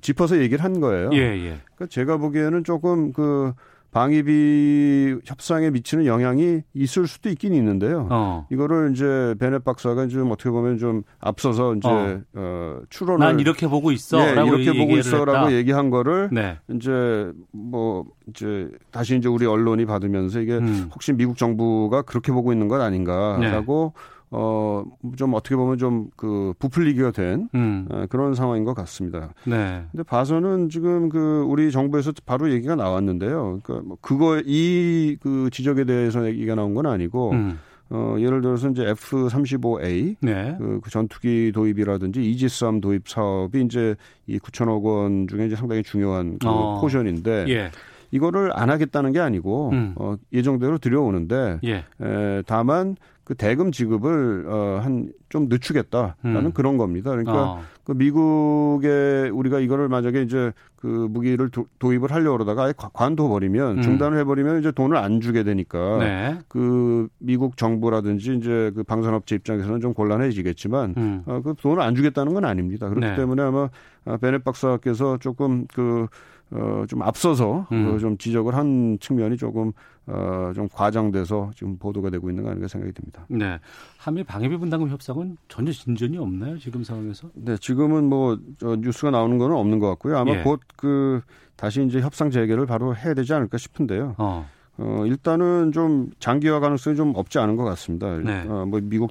[0.00, 1.10] 짚어서 얘기를 한 거예요.
[1.12, 1.58] 예, 예.
[1.74, 3.52] 그러니까 제가 보기에는 조금 그
[3.90, 8.06] 방위비 협상에 미치는 영향이 있을 수도 있긴 있는데요.
[8.10, 8.46] 어.
[8.50, 13.66] 이거를 이제 베넷 박사가 좀 어떻게 보면 좀 앞서서 이제 어, 어 추론을 난 이렇게
[13.66, 14.18] 보고 있어.
[14.18, 15.52] 네, 이렇게 보고 있어라고 했다.
[15.52, 16.58] 얘기한 거를 네.
[16.70, 20.90] 이제 뭐 이제 다시 이제 우리 언론이 받으면서 이게 음.
[20.94, 24.17] 혹시 미국 정부가 그렇게 보고 있는 것 아닌가라고 네.
[24.30, 24.84] 어,
[25.16, 27.86] 좀 어떻게 보면 좀 그 부풀리기가 된 음.
[27.90, 29.32] 어, 그런 상황인 것 같습니다.
[29.44, 29.84] 네.
[29.92, 33.60] 근데 봐서는 지금 그 우리 정부에서 바로 얘기가 나왔는데요.
[33.62, 37.58] 그러니까 뭐 그거 이 그 지적에 대해서 얘기가 나온 건 아니고 음.
[37.90, 40.54] 어, 예를 들어서 이제 F-35A 네.
[40.58, 43.94] 그, 그 전투기 도입이라든지 이지스함 도입 사업이 이제
[44.26, 46.80] 이 9천억 원 중에 이제 상당히 중요한 그 어.
[46.80, 47.70] 포션인데 예.
[48.10, 49.94] 이거를 안 하겠다는 게 아니고 음.
[49.96, 51.84] 어, 예정대로 들여오는데 예.
[52.00, 52.96] 에, 다만
[53.28, 56.52] 그 대금 지급을 어, 한 좀 늦추겠다라는 음.
[56.52, 57.10] 그런 겁니다.
[57.10, 57.62] 그러니까 어.
[57.84, 63.78] 그 미국에 우리가 이거를 만약에 이제 그 무기를 도, 입을 하려고 그러다가 아예 관둬 버리면
[63.78, 63.82] 음.
[63.82, 66.38] 중단을 해 버리면 이제 돈을 안 주게 되니까 네.
[66.48, 71.22] 그 미국 정부라든지 이제 그 방산업체 입장에서는 좀 곤란해지겠지만 음.
[71.26, 72.88] 어, 그 돈을 안 주겠다는 건 아닙니다.
[72.88, 73.16] 그렇기 네.
[73.16, 73.68] 때문에 아마
[74.04, 76.06] 아, 베넷 박사께서 조금 그
[76.50, 77.92] 어, 좀 앞서서 음.
[77.92, 79.72] 그좀 지적을 한 측면이 조금
[80.06, 83.26] 어, 좀 과장돼서 지금 보도가 되고 있는 거 아닌가 생각이 듭니다.
[83.28, 83.58] 네.
[83.98, 86.58] 한미 방위비 분담금 협상은 전혀 진전이 없나요?
[86.58, 87.28] 지금 상황에서?
[87.34, 87.56] 네.
[87.58, 90.16] 지금은 뭐, 저 뉴스가 나오는 거는 없는 것 같고요.
[90.16, 90.42] 아마 예.
[90.42, 91.20] 곧그
[91.56, 94.14] 다시 이제 협상 재개를 바로 해야 되지 않을까 싶은데요.
[94.16, 94.48] 어.
[94.78, 98.16] 어, 일단은 좀 장기화 가능성이 좀 없지 않은 것 같습니다.
[98.16, 98.46] 네.
[98.48, 99.10] 어, 뭐 미국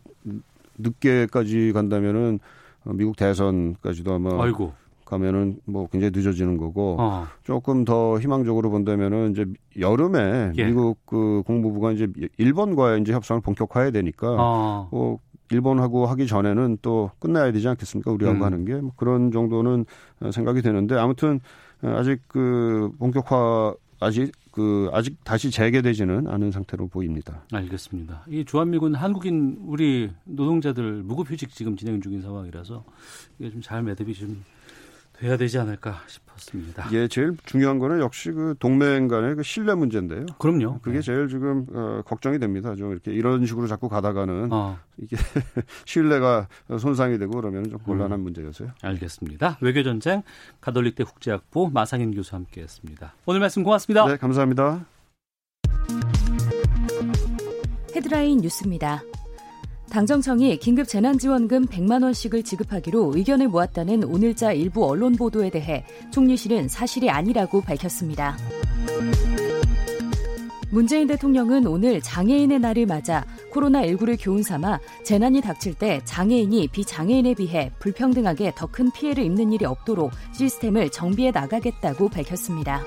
[0.77, 2.39] 늦게까지 간다면은
[2.85, 4.73] 어, 미국 대선까지도 아마 아이고.
[5.07, 7.25] 가면은 뭐 굉장히 늦어지는 거고 어.
[7.43, 9.45] 조금 더 희망적으로 본다면은 이제
[9.79, 10.65] 여름에 예.
[10.65, 14.87] 미국 그 공무부가 이제 일본과의 이제 협상을 본격화해야 되니까 어.
[14.91, 18.11] 뭐 일본하고 하기 전에는 또 끝나야 되지 않겠습니까?
[18.11, 18.43] 우리하고 음.
[18.43, 19.85] 하는 게 뭐 그런 정도는
[20.31, 21.39] 생각이 되는데 아무튼
[21.81, 27.43] 아직 그 본격화 아직 그 아직 다시 재개되지는 않은 상태로 보입니다.
[27.53, 28.25] 알겠습니다.
[28.27, 32.83] 이 주한미군 한국인 우리 노동자들 무급휴직 지금 진행 중인 상황이라서
[33.39, 34.43] 이게 좀 잘 매듭이 좀
[35.19, 36.89] 돼야 되지 않을까 싶었습니다.
[36.93, 40.25] 예, 제일 중요한 거는 역시 그 동맹 간의 그 신뢰 문제인데요.
[40.37, 40.79] 그럼요.
[40.81, 41.01] 그게 네.
[41.01, 42.75] 제일 지금 어, 걱정이 됩니다.
[42.75, 44.77] 좀 이렇게 이런 식으로 자꾸 가다가는 어.
[44.97, 45.17] 이게
[45.85, 46.47] 신뢰가
[46.79, 48.23] 손상이 되고 그러면 좀 곤란한 음.
[48.23, 48.71] 문제였어요.
[48.81, 49.57] 알겠습니다.
[49.61, 50.21] 외교 전쟁
[50.61, 53.13] 가톨릭대 국제학부 마상인 교수와 함께했습니다.
[53.25, 54.05] 오늘 말씀 고맙습니다.
[54.05, 54.85] 네, 감사합니다.
[57.95, 59.01] 헤드라인 뉴스입니다.
[59.89, 67.09] 당정청이 긴급 재난지원금 100만 원씩을 지급하기로 의견을 모았다는 오늘자 일부 언론 보도에 대해 총리실은 사실이
[67.09, 68.37] 아니라고 밝혔습니다.
[70.69, 77.71] 문재인 대통령은 오늘 장애인의 날을 맞아 코로나19를 교훈 삼아 재난이 닥칠 때 장애인이 비장애인에 비해
[77.79, 82.83] 불평등하게 더 큰 피해를 입는 일이 없도록 시스템을 정비해 나가겠다고 밝혔습니다.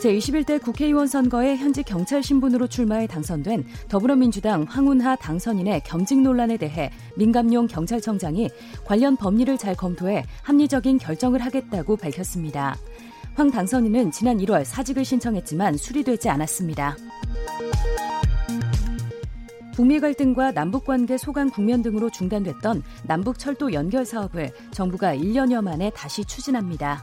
[0.00, 7.66] 제21대 국회의원 선거에 현직 경찰 신분으로 출마해 당선된 더불어민주당 황운하 당선인의 겸직 논란에 대해 민감용
[7.66, 8.48] 경찰청장이
[8.86, 12.76] 관련 법리를 잘 검토해 합리적인 결정을 하겠다고 밝혔습니다.
[13.34, 16.96] 황 당선인은 지난 1월 사직을 신청했지만 수리되지 않았습니다.
[19.74, 25.90] 북미 갈등과 남북 관계 소강 국면 등으로 중단됐던 남북 철도 연결 사업을 정부가 1년여 만에
[25.90, 27.02] 다시 추진합니다.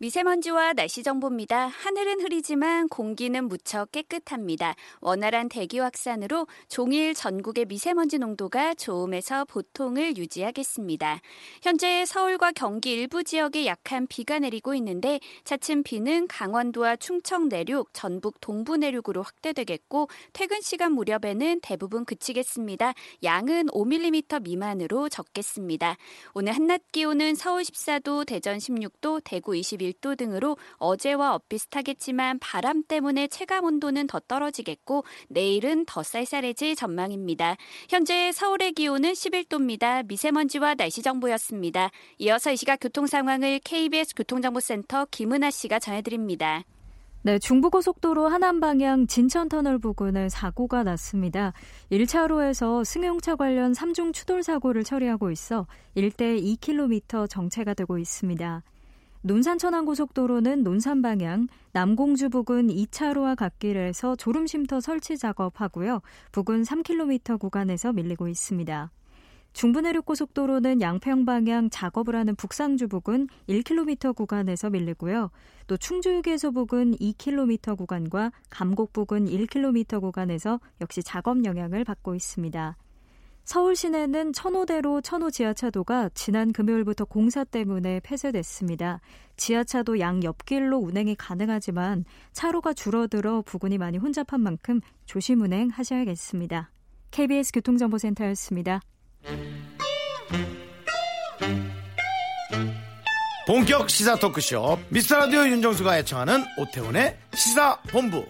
[0.00, 1.66] 미세먼지와 날씨 정보입니다.
[1.66, 4.76] 하늘은 흐리지만 공기는 무척 깨끗합니다.
[5.00, 11.20] 원활한 대기 확산으로 종일 전국의 미세먼지 농도가 좋음에서 보통을 유지하겠습니다.
[11.62, 18.40] 현재 서울과 경기 일부 지역에 약한 비가 내리고 있는데 차츰 비는 강원도와 충청 내륙, 전북
[18.40, 22.94] 동부 내륙으로 확대되겠고 퇴근 시간 무렵에는 대부분 그치겠습니다.
[23.24, 25.96] 양은 5mm 미만으로 적겠습니다.
[26.34, 33.28] 오늘 한낮 기온은 서울 14도, 대전 16도, 대구 21도 1도 등으로 어제와 엇비슷하겠지만 바람 때문에
[33.28, 37.56] 체감 온도는 더 떨어지겠고 내일은 더 쌀쌀해질 전망입니다.
[37.88, 40.06] 현재 서울의 기온은 11도입니다.
[40.06, 41.90] 미세먼지와 날씨 정보였습니다.
[42.18, 46.64] 이어서 이 시각 교통 상황을 KBS 교통정보센터 김은아 씨가 전해드립니다.
[47.22, 51.52] 네, 중부고속도로 하남 방향 진천터널 부근에 사고가 났습니다.
[51.90, 58.62] 1차로에서 승용차 관련 3중 추돌 사고를 처리하고 있어 일대 2km 정체가 되고 있습니다.
[59.22, 66.00] 논산 천안고속도로는 논산 방향 남공주 부근 2차로와 갓길에서 졸음쉼터 설치 작업하고요.
[66.30, 68.92] 부근 3km 구간에서 밀리고 있습니다.
[69.54, 75.30] 중부내륙고속도로는 양평 방향 작업을 하는 북상주 부근 1km 구간에서 밀리고요.
[75.66, 82.76] 또 충주휴게소 부근 2km 구간과 감곡 부근 1km 구간에서 역시 작업 영향을 받고 있습니다.
[83.48, 89.00] 서울 시내는 천호대로 천호 지하차도가 지난 금요일부터 공사 때문에 폐쇄됐습니다.
[89.38, 96.70] 지하차도 양 옆길로 운행이 가능하지만 차로가 줄어들어 부근이 많이 혼잡한 만큼 조심 운행하셔야겠습니다.
[97.10, 98.82] KBS 교통정보센터였습니다.
[103.46, 108.26] 본격 시사 토크쇼 미스터라디오 윤정수가 애청하는 오태훈의 시사본부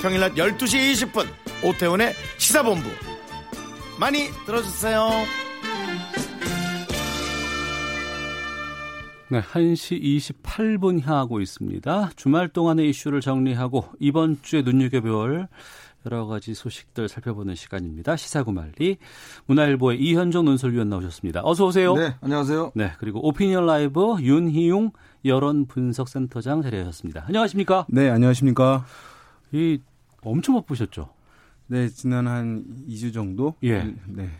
[0.00, 2.88] 평일낮 12시 20분 오태훈의 시사본부
[3.98, 5.08] 많이 들어주세요.
[9.30, 12.10] 네, 1시 28분 향하고 있습니다.
[12.16, 15.48] 주말 동안의 이슈를 정리하고 이번 주에 눈여겨볼
[16.06, 18.16] 여러 가지 소식들 살펴보는 시간입니다.
[18.16, 18.96] 시사구말리
[19.46, 21.42] 문화일보의 이현정 논설위원 나오셨습니다.
[21.44, 21.94] 어서 오세요.
[21.94, 22.72] 네, 안녕하세요.
[22.74, 24.92] 네, 그리고 오피니언 라이브 윤희용
[25.24, 27.24] 여론 분석센터장 자리하셨습니다.
[27.26, 27.84] 안녕하십니까?
[27.88, 28.86] 네, 안녕하십니까?
[29.52, 29.80] 이
[30.22, 31.17] 엄청 바쁘셨죠?
[31.68, 33.54] 네, 지난 한 2주 정도?
[33.62, 33.94] 예.
[34.06, 34.30] 네.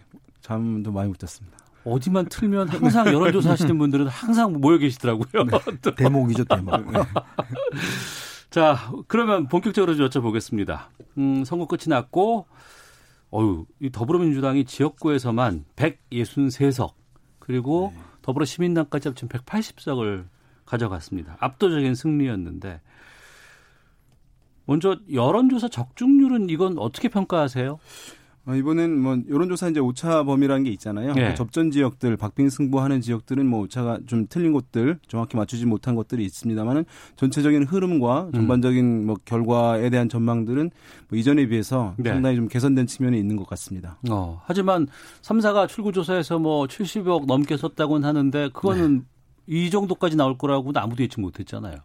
[0.41, 1.59] 잠도 많이 못 잤습니다.
[1.85, 5.45] 어디만 틀면 항상 여론조사 하시는 분들은 항상 모여 계시더라고요.
[5.45, 5.59] 네.
[5.97, 6.75] 대목이죠, 대목.
[6.91, 6.99] 네.
[8.51, 10.87] 자, 그러면 본격적으로 여쭤보겠습니다.
[11.19, 12.47] 음, 선거 끝이 났고,
[13.31, 16.93] 어유, 이 더불어민주당이 지역구에서만 163석,
[17.39, 18.03] 그리고 네.
[18.23, 20.25] 더불어 시민당까지 합치면 180석을
[20.65, 21.37] 가져갔습니다.
[21.41, 22.81] 압도적인 승리였는데,
[24.69, 27.79] 먼저 여론조사 적중률은 이건 어떻게 평가하세요?
[28.45, 31.15] 어, 이번엔 뭐 여론조사 이제 오차 범위라는 게 있잖아요.
[31.15, 31.35] 네.
[31.35, 36.85] 접전 지역들, 박빙 승부하는 지역들은 뭐 오차가 좀 틀린 곳들, 정확히 맞추지 못한 것들이 있습니다만은
[37.17, 38.33] 전체적인 흐름과 음.
[38.33, 40.71] 전반적인 뭐 결과에 대한 전망들은
[41.09, 42.11] 뭐 이전에 비해서 네.
[42.11, 43.99] 상당히 좀 개선된 측면이 있는 것 같습니다.
[44.11, 44.87] 어, 하지만
[45.23, 49.05] 3사가 출구조사에서 뭐 70억 넘게 썼다고는 하는데 그거는 네.
[49.47, 51.77] 이 정도까지 나올 거라고는 아무도 예측 못했잖아요.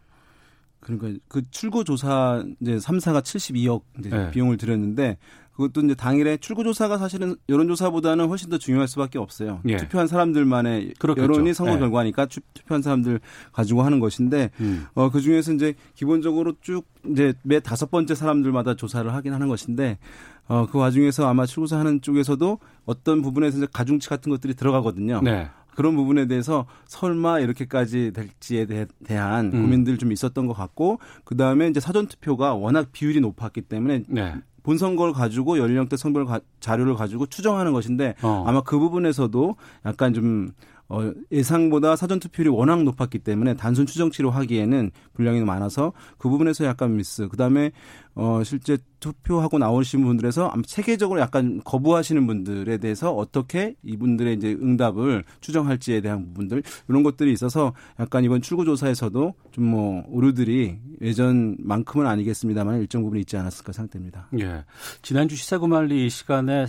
[0.83, 4.31] 그러니까 그 출구 조사 이제 3사가 72억 이제 네.
[4.31, 5.17] 비용을 들였는데
[5.53, 9.61] 그것도 이제 당일에 출구 조사가 사실은 여론 조사보다는 훨씬 더 중요할 수밖에 없어요.
[9.67, 9.77] 예.
[9.77, 11.23] 투표한 사람들만의 그렇겠죠.
[11.23, 11.79] 여론이 선거 예.
[11.79, 13.19] 결과니까 투표한 사람들
[13.51, 14.87] 가지고 하는 것인데 음.
[14.95, 19.99] 어, 그 중에서 이제 기본적으로 쭉 이제 매 다섯 번째 사람들마다 조사를 하긴 하는 것인데
[20.47, 25.21] 어, 그 와중에서 아마 출구사하는 쪽에서도 어떤 부분에서 이제 가중치 같은 것들이 들어가거든요.
[25.21, 25.49] 네.
[25.75, 29.63] 그런 부분에 대해서 설마 이렇게까지 될지에 대, 한 음.
[29.63, 34.35] 고민들 좀 있었던 것 같고 그 다음에 이제 사전 투표가 워낙 비율이 높았기 때문에 네.
[34.63, 36.25] 본 선거를 가지고 연령대 성별
[36.59, 38.45] 자료를 가지고 추정하는 것인데 어.
[38.47, 39.55] 아마 그 부분에서도
[39.85, 40.51] 약간 좀
[40.87, 46.95] 어, 예상보다 사전 투표율이 워낙 높았기 때문에 단순 추정치로 하기에는 분량이 많아서 그 부분에서 약간
[46.95, 47.27] 미스.
[47.27, 47.71] 그 다음에
[48.15, 55.99] 어, 실제 투표하고 나오신 분들에서 체계적으로 약간 거부하시는 분들에 대해서 어떻게 이분들의 이제 응답을 추정할지에
[56.01, 63.19] 대한 부분들 이런 것들이 있어서 약간 이번 출구조사에서도 좀 뭐 오류들이 예전만큼은 아니겠습니다만 일정 부분
[63.19, 64.27] 있지 않았을까 생각됩니다.
[64.39, 64.63] 예.
[65.01, 66.67] 지난주 시사구말리 시간에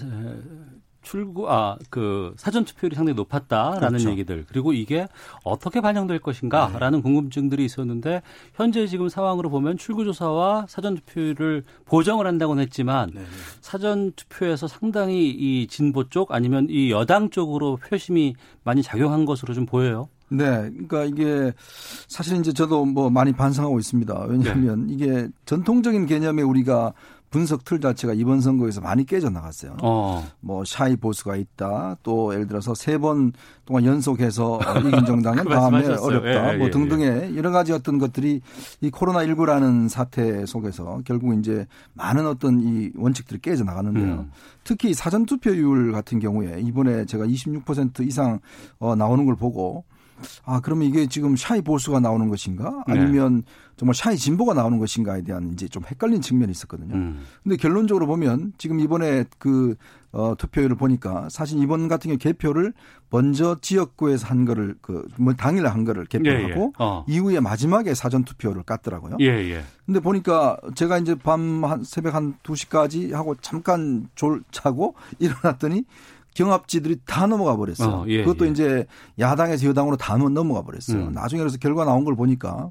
[1.05, 4.11] 출구 아 그 사전 투표율이 상당히 높았다라는 그렇죠.
[4.11, 5.07] 얘기들 그리고 이게
[5.45, 7.03] 어떻게 반영될 것인가라는 네.
[7.03, 8.23] 궁금증들이 있었는데
[8.55, 13.23] 현재 지금 상황으로 보면 출구 조사와 사전 투표율을 보정을 한다고는 했지만 네.
[13.61, 19.67] 사전 투표에서 상당히 이 진보 쪽 아니면 이 여당 쪽으로 표심이 많이 작용한 것으로 좀
[19.67, 20.09] 보여요.
[20.31, 20.45] 네,
[20.89, 21.53] 그러니까 이게
[22.09, 24.27] 사실 이제 저도 뭐 많이 반성하고 있습니다.
[24.29, 24.95] 왜냐하면 네.
[24.95, 26.93] 이게 전통적인 개념에 우리가
[27.35, 29.77] 분석 틀 자체가 이번 선거에서 많이 깨져 나갔어요.
[29.83, 30.25] 어.
[30.39, 31.97] 뭐 샤이 보수가 있다.
[32.05, 33.33] 또 예를 들어서 세 번
[33.67, 36.29] 동안 연속해서 이긴 정당은 그 다음에 어렵다.
[36.31, 37.37] 예, 뭐 예, 뭐 등등의 예.
[37.37, 38.41] 여러 가지 어떤 것들이
[38.81, 44.05] 이 코로나 19라는 사태 속에서 결국 이제 많은 어떤 이 원칙들이 깨져 나가는데요.
[44.15, 44.31] 음.
[44.63, 48.39] 특히 사전 투표율 같은 경우에 이번에 제가 26% 이상
[48.79, 49.83] 어 나오는 걸 보고
[50.45, 52.85] 아, 그러면 이게 지금 샤이 보수가 나오는 것인가?
[52.87, 52.93] 네.
[52.99, 53.43] 아니면 네.
[53.77, 56.95] 정말 샤이 진보가 나오는 것인가에 대한 이제 좀 헷갈린 측면이 있었거든요.
[56.95, 57.21] 음.
[57.43, 59.75] 근데 결론적으로 보면 지금 이번에 그
[60.13, 62.73] 어, 투표율을 보니까 사실 이번 같은 경우 개표를
[63.11, 66.71] 먼저 지역구에서 한 거를 그 뭐 당일 한 거를 개표하고 예, 예.
[66.79, 67.05] 어.
[67.09, 69.21] 이후에 마지막에 사전 투표를 깠더라고요.
[69.21, 69.65] 예, 예.
[69.87, 75.85] 근데 보니까 제가 이제 밤 한 새벽 한 2시까지 하고 잠깐 졸 자고 일어났더니
[76.35, 77.89] 경합지들이 다 넘어가 버렸어요.
[77.89, 78.51] 어, 예, 그것도 예.
[78.51, 78.87] 이제
[79.19, 81.07] 야당에서 여당으로 다 넘어가 버렸어요.
[81.07, 81.13] 음.
[81.13, 82.71] 나중에 그래서 결과 나온 걸 보니까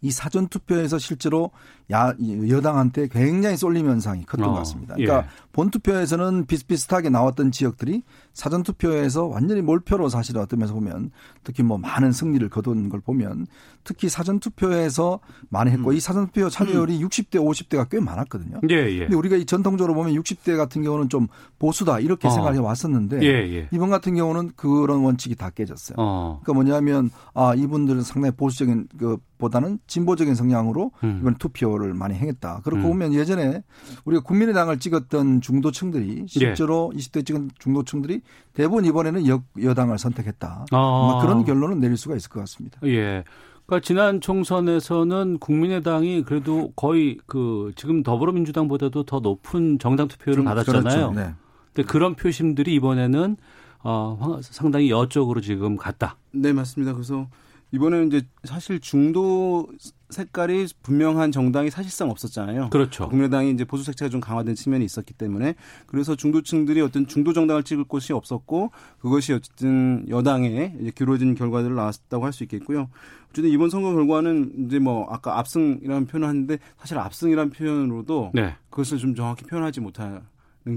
[0.00, 1.50] 이 사전 투표에서 실제로
[1.92, 2.14] 야,
[2.48, 4.94] 여당한테 굉장히 쏠림 현상이 컸던 어, 것 같습니다.
[4.94, 5.44] 그러니까 예.
[5.52, 11.10] 본 투표에서는 비슷비슷하게 나왔던 지역들이 사전 투표에서 완전히 몰표로 사실 어떤 면에서 보면
[11.44, 13.46] 특히 뭐 많은 승리를 거둔 걸 보면
[13.84, 15.20] 특히 사전 투표에서
[15.50, 15.94] 많이 했고 음.
[15.94, 17.08] 이 사전 투표 참여율이 음.
[17.08, 18.60] 60대 50대가 꽤 많았거든요.
[18.70, 18.98] 예, 예.
[19.00, 22.30] 근데 우리가 이 전통적으로 보면 60대 같은 경우는 좀 보수다 이렇게 어.
[22.30, 23.68] 생각해 왔었는데 예, 예.
[23.72, 25.96] 이번 같은 경우는 그런 원칙이 다 깨졌어요.
[25.98, 26.40] 어.
[26.42, 31.18] 그러니까 뭐냐면 아 이분들은 상당히 보수적인 그 보다는 진보적인 성향으로 음.
[31.20, 32.60] 이번 투표 를 많이 행했다.
[32.64, 32.90] 그렇고 음.
[32.90, 33.62] 보면 예전에
[34.04, 36.26] 우리가 국민의당을 찍었던 중도층들이 예.
[36.26, 36.98] 실제로 예.
[36.98, 38.20] 20대 찍은 중도층들이
[38.52, 40.66] 대부분 이번에는 여, 여당을 선택했다.
[40.70, 41.18] 아.
[41.22, 42.78] 그런 결론은 내릴 수가 있을 것 같습니다.
[42.84, 43.24] 예.
[43.66, 50.82] 그러니까 지난 총선에서는 국민의당이 그래도 거의 그 지금 더불어민주당보다도 더 높은 정당 투표율을 음, 받았잖아요.
[50.82, 51.12] 그렇죠.
[51.12, 51.34] 네.
[51.72, 53.36] 근데 그런 표심들이 이번에는
[53.82, 56.16] 어 상당히 여쪽으로 지금 갔다.
[56.32, 56.92] 네, 맞습니다.
[56.92, 57.26] 그래서
[57.74, 59.66] 이번에는 이제 사실 중도
[60.10, 62.70] 색깔이 분명한 정당이 사실상 없었잖아요.
[62.70, 63.08] 그렇죠.
[63.08, 65.56] 국민의당이 이제 보수 색채가 좀 강화된 측면이 있었기 때문에
[65.86, 72.24] 그래서 중도층들이 어떤 중도 정당을 찍을 곳이 없었고 그것이 어쨌든 여당에 이제 기울어진 결과들을 나왔다고
[72.24, 72.88] 할 수 있겠고요.
[73.30, 78.54] 어쨌든 이번 선거 결과는 이제 뭐 아까 압승이라는 표현을 하는데 사실 압승이라는 표현으로도 네.
[78.70, 80.20] 그것을 좀 정확히 표현하지 못하는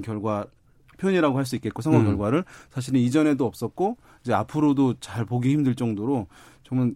[0.04, 0.48] 결과
[0.98, 2.06] 표현이라고 할 수 있겠고 선거 음.
[2.06, 6.26] 결과를 사실은 이전에도 없었고 이제 앞으로도 잘 보기 힘들 정도로
[6.68, 6.94] 정말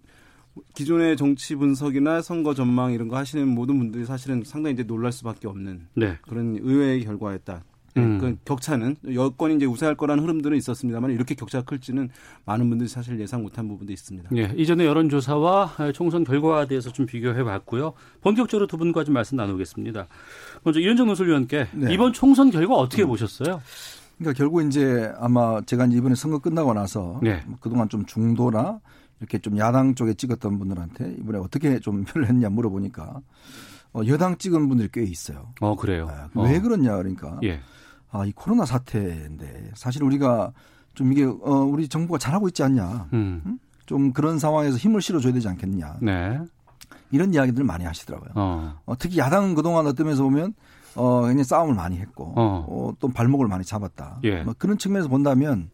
[0.76, 5.48] 기존의 정치 분석이나 선거 전망 이런 거 하시는 모든 분들이 사실은 상당히 이제 놀랄 수밖에
[5.48, 6.18] 없는 네.
[6.24, 7.64] 그런 의외의 결과였다.
[7.98, 8.20] 음.
[8.20, 12.10] 그 격차는 여권이 이제 우세할 거라는 흐름들은 있었습니다만 이렇게 격차가 클지는
[12.46, 14.30] 많은 분들이 사실 예상 못한 부분도 있습니다.
[14.38, 17.94] 예, 이전의 여론조사와 총선 결과에 대해서 좀 비교해 봤고요.
[18.22, 20.08] 본격적으로 두 분과 좀 말씀 나누겠습니다.
[20.64, 21.94] 먼저 이현정 논술위원께 네.
[21.94, 23.08] 이번 총선 결과 어떻게 음.
[23.08, 23.62] 보셨어요?
[24.18, 27.44] 그러니까 결국 이제 아마 제가 이번에 선거 끝나고 나서 네.
[27.60, 28.80] 그동안 좀 중도나
[29.22, 33.22] 이렇게 좀 야당 쪽에 찍었던 분들한테 이번에 어떻게 좀 표를 했냐 물어보니까
[33.94, 35.54] 어, 여당 찍은 분들이 꽤 있어요.
[35.62, 36.08] 어 그래요.
[36.10, 36.62] 아, 왜 어.
[36.62, 37.60] 그러냐 그러니까 예.
[38.10, 40.52] 아이 코로나 사태인데 사실 우리가
[40.96, 43.10] 좀 이게 어, 우리 정부가 잘하고 있지 않냐.
[43.14, 43.42] 음.
[43.46, 43.60] 음?
[43.86, 45.98] 좀 그런 상황에서 힘을 실어줘야 되지 않겠냐.
[46.02, 46.40] 네.
[47.12, 48.32] 이런 이야기들을 많이 하시더라고요.
[48.36, 48.80] 어.
[48.86, 50.54] 어, 특히 야당은 그동안 어떤 면에서 보면
[50.96, 52.66] 어, 굉장히 싸움을 많이 했고 어.
[52.68, 54.20] 어, 또 발목을 많이 잡았다.
[54.24, 54.44] 예.
[54.44, 55.70] 뭐 그런 측면에서 본다면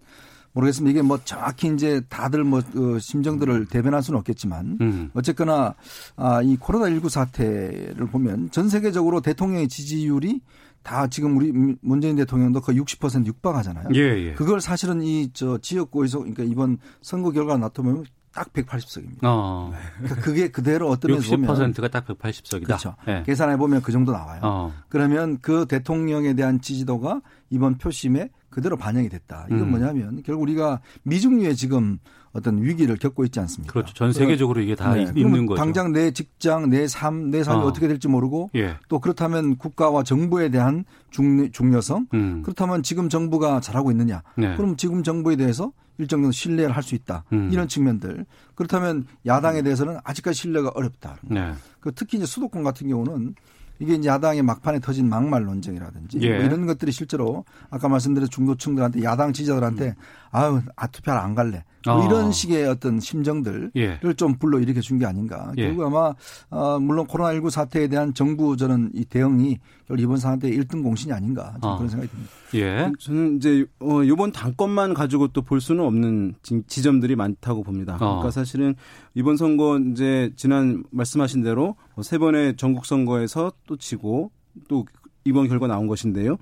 [0.57, 0.91] 모르겠습니다.
[0.91, 5.11] 이게 뭐 정확히 이제 다들 뭐 어, 심정들을 대변할 수는 없겠지만 음.
[5.13, 5.75] 어쨌거나
[6.15, 10.41] 아, 이 코로나19 사태를 보면 전 세계적으로 대통령의 지지율이
[10.83, 13.89] 다 지금 우리 문재인 대통령도 거의 60% 육박하잖아요.
[13.93, 14.33] 예, 예.
[14.33, 19.19] 그걸 사실은 이 저 지역구에서 그러니까 이번 선거 결과 나타보면 딱 180석입니다.
[19.23, 19.73] 어.
[19.97, 22.65] 그러니까 그게 그대로 어떤 면에서 보면 60%가 딱 180석이다.
[22.65, 22.95] 그렇죠.
[23.05, 23.23] 네.
[23.23, 24.39] 계산해 보면 그 정도 나와요.
[24.43, 24.73] 어.
[24.89, 29.45] 그러면 그 대통령에 대한 지지도가 이번 표심에 그대로 반영이 됐다.
[29.49, 29.69] 이건 음.
[29.69, 31.99] 뭐냐면 결국 우리가 미중류에 지금
[32.33, 33.71] 어떤 위기를 겪고 있지 않습니까?
[33.71, 33.93] 그렇죠.
[33.93, 35.05] 전 세계적으로 이게 다 네.
[35.15, 35.59] 있는 거죠.
[35.59, 37.71] 당장 내 직장, 내 삶, 내 삶이 어.
[37.71, 38.77] 떻게 될지 모르고 예.
[38.89, 42.41] 또 그렇다면 국가와 정부에 대한 중, 중요성 음.
[42.41, 44.23] 그렇다면 지금 정부가 잘하고 있느냐?
[44.35, 44.55] 네.
[44.55, 47.25] 그럼 지금 정부에 대해서 일정 정도 신뢰를 할 수 있다.
[47.33, 47.49] 음.
[47.51, 48.25] 이런 측면들.
[48.55, 51.17] 그렇다면 야당에 대해서는 아직까지 신뢰가 어렵다.
[51.21, 51.53] 네.
[51.79, 53.35] 그 특히 이제 수도권 같은 경우는
[53.79, 56.37] 이게 이제 야당의 막판에 터진 막말 논쟁이라든지 예.
[56.37, 59.93] 뭐 이런 것들이 실제로 아까 말씀드린 중도층들한테 야당 지지자들한테 음.
[60.31, 62.05] 아유 아 투표를 안 갈래 뭐 어.
[62.05, 63.99] 이런 식의 어떤 심정들을 예.
[64.17, 65.53] 좀 불러 일으켜 준 게 아닌가.
[65.57, 65.67] 예.
[65.67, 66.13] 결국 아마
[66.49, 69.57] 어, 물론 코로나19 사태에 대한 정부 저는 이 대응이
[69.97, 71.77] 이번 사태 1등 공신이 아닌가 어.
[71.77, 72.31] 그런 생각이 듭니다.
[72.55, 72.91] 예.
[72.99, 76.35] 저는 이제 어, 이번 당권만 가지고 또 볼 수는 없는
[76.67, 77.93] 지점들이 많다고 봅니다.
[77.95, 77.97] 어.
[77.99, 78.75] 그러니까 사실은
[79.13, 84.31] 이번 선거 이제 지난 말씀하신 대로 뭐세 번의 전국 선거에서 또 지고
[84.67, 84.85] 또
[85.27, 86.37] 이번 결과 나온 것인데요.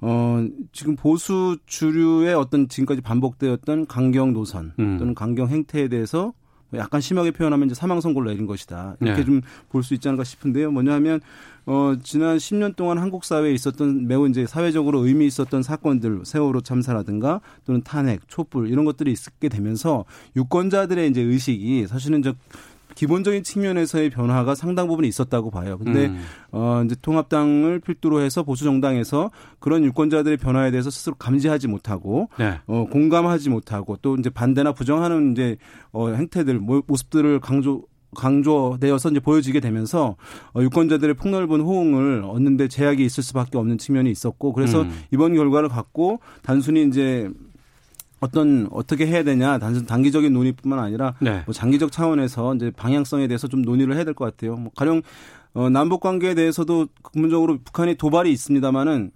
[0.00, 4.98] 어, 지금 보수 주류의 어떤 지금까지 반복되었던 강경 노선 음.
[4.98, 6.32] 또는 강경 행태에 대해서
[6.74, 8.96] 약간 심하게 표현하면 이제 사망 선고를 내린 것이다.
[9.00, 9.24] 이렇게 네.
[9.24, 10.70] 좀볼 수 있지 않을까 싶은데요.
[10.72, 11.20] 뭐냐면
[11.64, 17.40] 어 지난 10년 동안 한국 사회에 있었던 매우 이제 사회적으로 의미 있었던 사건들 세월호 참사라든가
[17.64, 20.04] 또는 탄핵, 촛불 이런 것들이 있게 되면서
[20.36, 22.34] 유권자들의 이제 의식이 사실은 저
[22.94, 25.78] 기본적인 측면에서의 변화가 상당 부분 있었다고 봐요.
[25.78, 26.22] 근데 음.
[26.52, 32.58] 어 이제 통합당을 필두로 해서 보수 정당에서 그런 유권자들의 변화에 대해서 스스로 감지하지 못하고 네.
[32.66, 35.56] 어 공감하지 못하고 또 이제 반대나 부정하는 이제
[35.92, 37.82] 어 행태들 모습들을 강조
[38.14, 40.16] 강조되어서 이제 보여지게 되면서
[40.54, 44.90] 어, 유권자들의 폭넓은 호응을 얻는데 제약이 있을 수밖에 없는 측면이 있었고 그래서 음.
[45.12, 47.28] 이번 결과를 갖고 단순히 이제
[48.20, 51.42] 어떤 어떻게 해야 되냐 단순 단기적인 논의뿐만 아니라 네.
[51.44, 54.56] 뭐 장기적 차원에서 이제 방향성에 대해서 좀 논의를 해야 될 것 같아요.
[54.56, 55.02] 뭐 가령
[55.54, 59.10] 어, 남북 관계에 대해서도 근본적으로 북한이 도발이 있습니다만은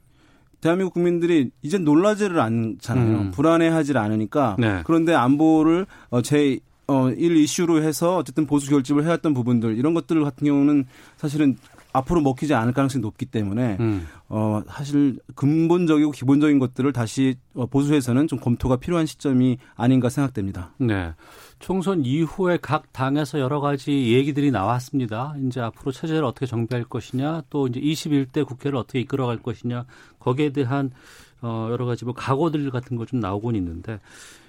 [0.61, 3.19] 대한민국 국민들이 이제 놀라지를 않잖아요.
[3.19, 3.31] 음.
[3.31, 4.83] 불안해하지 않으니까 네.
[4.85, 10.23] 그런데 안보를 어, 제 어, 일 이슈로 해서 어쨌든 보수 결집을 해왔던 부분들 이런 것들
[10.25, 10.87] 같은 경우는
[11.17, 11.57] 사실은
[11.93, 14.07] 앞으로 먹히지 않을 가능성이 높기 때문에 음.
[14.29, 20.73] 어 사실 근본적이고 기본적인 것들을 다시 어, 보수에서는 좀 검토가 필요한 시점이 아닌가 생각됩니다.
[20.79, 21.13] 네.
[21.59, 25.35] 총선 이후에 각 당에서 여러 가지 얘기들이 나왔습니다.
[25.47, 29.85] 이제 앞으로 체제를 어떻게 정비할 것이냐, 또 이제 21대 국회를 어떻게 이끌어갈 것이냐,
[30.21, 30.91] 거기에 대한
[31.43, 33.99] 어 여러 가지 뭐 각오들 같은 거 좀 나오곤 있는데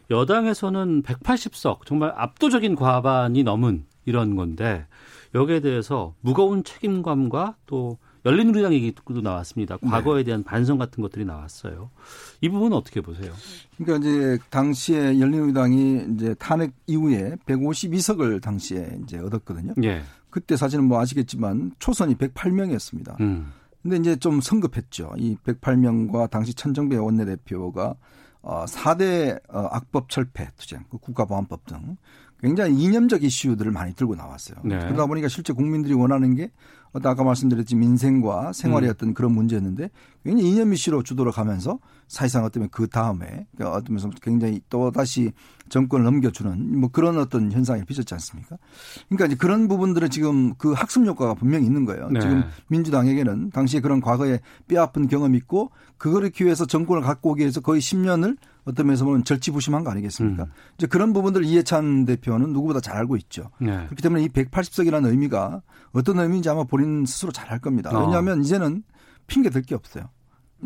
[0.09, 4.85] 여당에서는 180석 정말 압도적인 과반이 넘은 이런 건데
[5.33, 9.77] 여기에 대해서 무거운 책임감과 또 열린우리당 얘기도 나왔습니다.
[9.77, 10.25] 과거에 네.
[10.25, 11.89] 대한 반성 같은 것들이 나왔어요.
[12.41, 13.33] 이 부분은 어떻게 보세요?
[13.77, 19.73] 그러니까 이제 당시에 열린우리당이 이제 탄핵 이후에 152석을 당시에 이제 얻었거든요.
[19.83, 20.03] 예.
[20.29, 23.19] 그때 사실은 뭐 아시겠지만 초선이 108명이었습니다.
[23.21, 23.51] 음.
[23.81, 25.13] 근데 이제 좀 성급했죠.
[25.17, 27.95] 이 108명과 당시 천정배 원내대표가
[28.43, 31.97] 어 4대 어 악법 철폐 투쟁, 그 국가보안법 등
[32.41, 34.57] 굉장히 이념적 이슈들을 많이 들고 나왔어요.
[34.63, 34.79] 네.
[34.79, 36.51] 그러다 보니까 실제 국민들이 원하는 게
[36.93, 38.91] 아까 말씀드렸지 민생과 생활의 음.
[38.91, 39.89] 어떤 그런 문제였는데
[40.23, 41.79] 굉장히 이념 이슈로 주도를 가면서
[42.11, 45.31] 사실상 어쩌면 그 다음에 그러니까 어떤 면서 굉장히 또 다시
[45.69, 48.57] 정권을 넘겨주는 뭐 그런 어떤 현상이 빚었지 않습니까?
[49.07, 52.09] 그러니까 이제 그런 부분들은 지금 그 학습 효과가 분명히 있는 거예요.
[52.09, 52.19] 네.
[52.19, 57.79] 지금 민주당에게는 당시에 그런 과거에 뼈아픈 경험이 있고 그거를 기회해서 정권을 갖고 오기 위해서 거의
[57.79, 58.35] 10년을
[58.65, 60.43] 어떤 면에서 보면 절치부심한 거 아니겠습니까?
[60.43, 60.51] 음.
[60.77, 63.49] 이제 그런 부분들 이해찬 대표는 누구보다 잘 알고 있죠.
[63.59, 63.85] 네.
[63.85, 65.61] 그렇기 때문에 이 180석이라는 의미가
[65.93, 67.89] 어떤 의미인지 아마 본인 스스로 잘 알 겁니다.
[67.91, 68.05] 어.
[68.05, 68.41] 왜냐하면 어.
[68.41, 68.83] 이제는
[69.27, 70.09] 핑계 될게 없어요.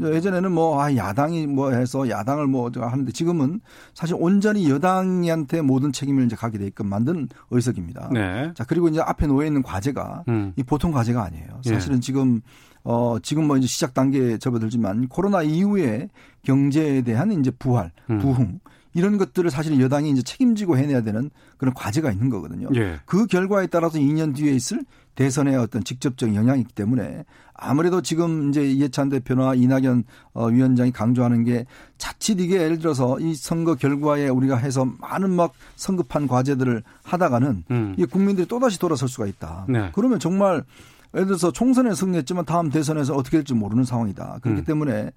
[0.02, 3.62] 예전에는 뭐, 아, 야당이 뭐 해서 야당을 뭐 하는데 지금은
[3.94, 8.10] 사실 온전히 여당한테 모든 책임을 이제 가게 되게끔 만든 의석입니다.
[8.14, 8.52] 네.
[8.56, 10.54] 자, 그리고 이제 앞에 놓여 있는 과제가 음.
[10.56, 11.62] 이 보통 과제가 아니에요.
[11.66, 11.70] 예.
[11.70, 12.02] 사실은 네.
[12.02, 12.42] 지금
[12.84, 16.10] 어, 지금 뭐 이제 시작 단계에 접어들지만 코로나 이후에
[16.44, 18.20] 경제에 대한 이제 부활, 음.
[18.20, 18.60] 부흥
[18.96, 22.70] 이런 것들을 사실 여당이 이제 책임지고 해내야 되는 그런 과제가 있는 거거든요.
[22.76, 23.00] 예.
[23.06, 24.84] 그 결과에 따라서 2년 뒤에 있을
[25.16, 31.44] 대선의 어떤 직접적 영향이 있기 때문에 아무래도 지금 이제 이해찬 대표나 이낙연 어, 위원장이 강조하는
[31.44, 31.66] 게
[31.98, 37.96] 자칫 이게 예를 들어서 이 선거 결과에 우리가 해서 많은 막 성급한 과제들을 하다가는 음.
[37.98, 39.66] 이 국민들이 또다시 돌아설 수가 있다.
[39.70, 39.90] 네.
[39.94, 40.64] 그러면 정말
[41.16, 44.40] 예를 들어서 총선에 승리했지만 다음 대선에서 어떻게 될지 모르는 상황이다.
[44.42, 44.66] 그렇기 음.
[44.66, 45.12] 때문에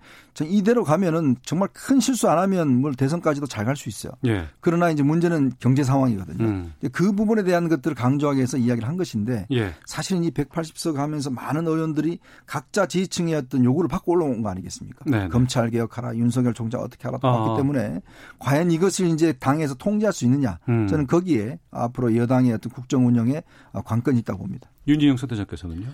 [0.45, 4.13] 이대로 가면은 정말 큰 실수 안 하면 뭘 대선까지도 잘 갈 수 있어요.
[4.25, 4.47] 예.
[4.61, 6.45] 그러나 이제 문제는 경제 상황이거든요.
[6.45, 6.73] 음.
[6.93, 9.75] 그 부분에 대한 것들을 강조하기 위해서 이야기를 한 것인데 예.
[9.85, 15.05] 사실은 이 180석 하면서 많은 의원들이 각자 지지층의 어떤 요구를 받고 올라온 거 아니겠습니까?
[15.05, 15.29] 네네.
[15.29, 17.57] 검찰 개혁하라, 윤석열 총장 어떻게 하라 또 아.
[17.57, 18.01] 때문에
[18.39, 20.59] 과연 이것을 이제 당에서 통제할 수 있느냐?
[20.69, 20.87] 음.
[20.87, 23.43] 저는 거기에 앞으로 여당의 어떤 국정 운영에
[23.85, 24.71] 관건이 있다고 봅니다.
[24.89, 25.87] 윤진영 선대장께서는요?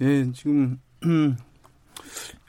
[0.00, 1.36] 예, 지금 음,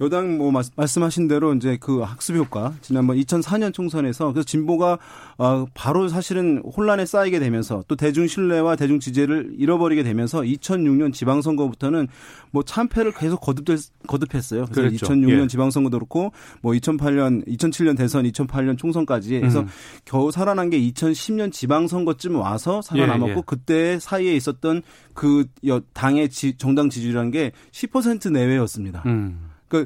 [0.02, 4.98] 여당 뭐 말씀하신 대로 이제 그 학습 효과 지난번 2004년 총선에서 그래서 진보가
[5.38, 12.08] 어 바로 사실은 혼란에 쌓이게 되면서 또 대중 신뢰와 대중 지지를 잃어버리게 되면서 2006년 지방선거부터는
[12.52, 13.66] 뭐 참패를 계속 거듭
[14.08, 14.66] 거듭했어요.
[14.72, 15.06] 그래서 그랬죠.
[15.06, 15.48] 2006년 예.
[15.48, 16.32] 지방선거도 그렇고
[16.62, 19.68] 뭐 2008년 2007년 대선 2008년 총선까지 해서 음.
[20.06, 23.44] 겨우 살아난 게 2010년 지방선거쯤 와서 살아남았고 예, 예.
[23.46, 24.82] 그때 사이에 있었던
[25.14, 25.46] 그
[25.94, 29.04] 당의 지, 정당 지지율이라는 게 10% 내외였습니다.
[29.06, 29.41] 음.
[29.72, 29.86] 그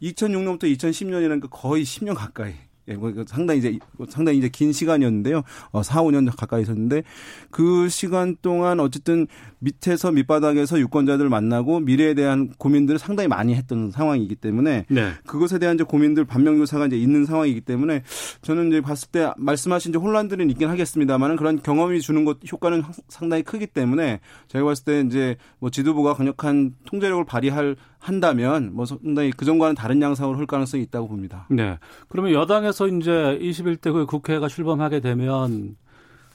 [0.00, 2.54] 2006년부터 2010년이라는 그 거의 10년 가까이
[2.88, 5.42] 예, 뭐 상당히 이제 상당히 이제 긴 시간이었는데요.
[5.72, 7.02] 어, 4, 5년 가까이 있었는데
[7.50, 9.26] 그 시간 동안 어쨌든
[9.58, 15.12] 밑에서 밑바닥에서 유권자들 만나고 미래에 대한 고민들을 상당히 많이 했던 상황이기 때문에 네.
[15.26, 18.04] 그것에 대한 이제 고민들 반명 요사가 이제 있는 상황이기 때문에
[18.40, 23.42] 저는 이제 봤을 때 말씀하신 이제 혼란들은 있긴 하겠습니다만은 그런 경험이 주는 것 효과는 상당히
[23.42, 29.74] 크기 때문에 제가 봤을 때 이제 뭐 지도부가 강력한 통제력을 발휘할 한다면 뭐 상당히 그전과는
[29.74, 31.46] 다른 양상으로 흘 가능성이 있다고 봅니다.
[31.50, 31.78] 네.
[32.08, 35.76] 그러면 여당에서 이제 21대 그 국회가 출범하게 되면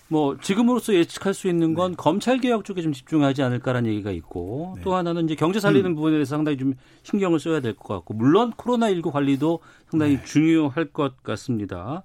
[0.10, 1.96] 뭐 지금으로서 예측할 수 있는 건 네.
[1.98, 4.82] 검찰 개혁 쪽에 좀 집중하지 않을까라는 얘기가 있고 네.
[4.84, 5.96] 또 하나는 이제 경제 살리는 음.
[5.96, 9.60] 부분에 대해서 상당히 좀 신경을 써야 될 것 같고 물론 코로나 19 관리도
[9.90, 10.24] 상당히 네.
[10.26, 12.04] 중요할 것 같습니다.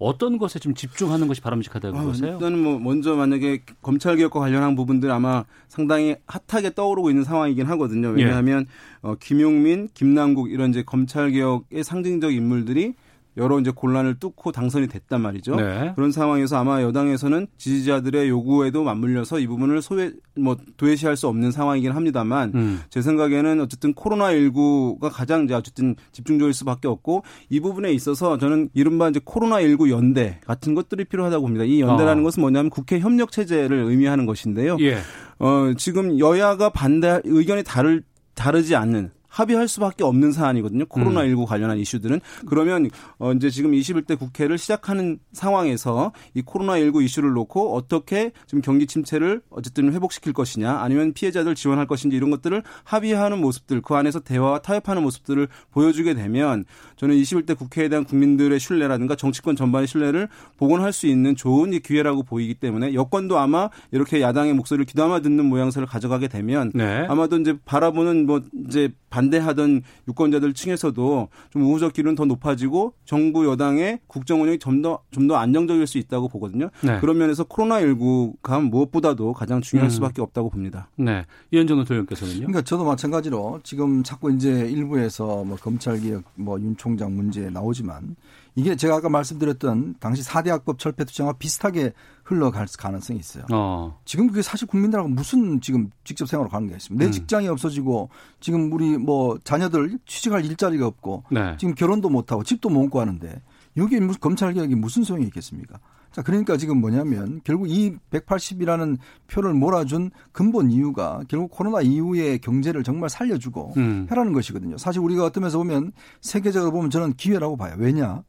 [0.00, 2.32] 어떤 것에 좀 집중하는 것이 바람직하다고 아, 보세요?
[2.32, 8.08] 일단은 뭐 먼저 만약에 검찰 개혁과 관련한 부분들 아마 상당히 핫하게 떠오르고 있는 상황이긴 하거든요.
[8.08, 8.66] 왜냐하면
[9.04, 9.08] 예.
[9.08, 12.94] 어, 김용민, 김남국 이런 이제 검찰 개혁의 상징적 인물들이
[13.36, 15.56] 여러 이제 곤란을 뚫고 당선이 됐단 말이죠.
[15.56, 15.92] 네.
[15.94, 21.92] 그런 상황에서 아마 여당에서는 지지자들의 요구에도 맞물려서 이 부분을 소외 뭐 도외시할 수 없는 상황이긴
[21.92, 22.80] 합니다만 음.
[22.90, 28.70] 제 생각에는 어쨌든 코로나 19가 가장 이제 어쨌든 집중적일 수밖에 없고 이 부분에 있어서 저는
[28.74, 31.64] 이른바 이제 코로나 19 연대 같은 것들이 필요하다고 봅니다.
[31.64, 32.24] 이 연대라는 어.
[32.24, 34.76] 것은 뭐냐면 국회 협력 체제를 의미하는 것인데요.
[34.80, 34.98] 예.
[35.38, 38.02] 어 지금 여야가 반대 의견이 다를
[38.34, 40.84] 다르지 않는 합의할 수밖에 없는 사안이거든요.
[40.84, 41.44] 코로나19 음.
[41.46, 42.20] 관련한 이슈들은.
[42.46, 48.86] 그러면 어 이제 지금 21대 국회를 시작하는 상황에서 이 코로나19 이슈를 놓고 어떻게 지금 경기
[48.86, 54.60] 침체를 어쨌든 회복시킬 것이냐 아니면 피해자들 지원할 것인지 이런 것들을 합의하는 모습들 그 안에서 대화와
[54.60, 56.64] 타협하는 모습들을 보여주게 되면
[56.96, 60.28] 저는 21대 국회에 대한 국민들의 신뢰라든가 정치권 전반의 신뢰를
[60.58, 65.86] 복원할 수 있는 좋은 기회라고 보이기 때문에 여권도 아마 이렇게 야당의 목소리를 귀담아 듣는 모양새를
[65.86, 67.06] 가져가게 되면 네.
[67.08, 74.00] 아마도 이제 바라보는 뭐 이제 반대하던 유권자들 층에서도 좀 우호적 기류는 더 높아지고 정부 여당의
[74.06, 76.70] 국정 운영이 좀 더 좀 더 안정적일 수 있다고 보거든요.
[76.82, 76.98] 네.
[77.00, 79.90] 그런 면에서 코로나19가 무엇보다도 가장 중요할 음.
[79.90, 80.88] 수밖에 없다고 봅니다.
[80.96, 81.26] 네.
[81.50, 82.38] 이현정 노조위원께서는요.
[82.46, 88.16] 그러니까 저도 마찬가지로 지금 자꾸 이제 일부에서 뭐 검찰 개혁 뭐 윤 총장 문제 나오지만
[88.54, 91.92] 이게 제가 아까 말씀드렸던 당시 4대 학법 철폐 투쟁과 비슷하게
[92.24, 93.44] 흘러갈 가능성이 있어요.
[93.52, 94.00] 어.
[94.04, 97.02] 지금 그게 사실 국민들하고 무슨 지금 직접 생활로 가는 게 있습니다.
[97.02, 97.12] 내 음.
[97.12, 101.56] 직장이 없어지고 지금 우리 뭐 자녀들 취직할 일자리가 없고 네.
[101.58, 103.42] 지금 결혼도 못 하고 집도 못 먹고 하는데
[103.76, 105.78] 여기에 무슨 검찰 개혁이 무슨 소용이 있겠습니까?
[106.12, 108.98] 자, 그러니까 지금 뭐냐면 결국 이 180이라는
[109.28, 114.08] 표를 몰아준 근본 이유가 결국 코로나 이후에 경제를 정말 살려주고 음.
[114.10, 114.76] 해라는 것이거든요.
[114.76, 117.74] 사실 우리가 어떤 면에서 보면 세계적으로 보면 저는 기회라고 봐요.
[117.78, 118.24] 왜냐?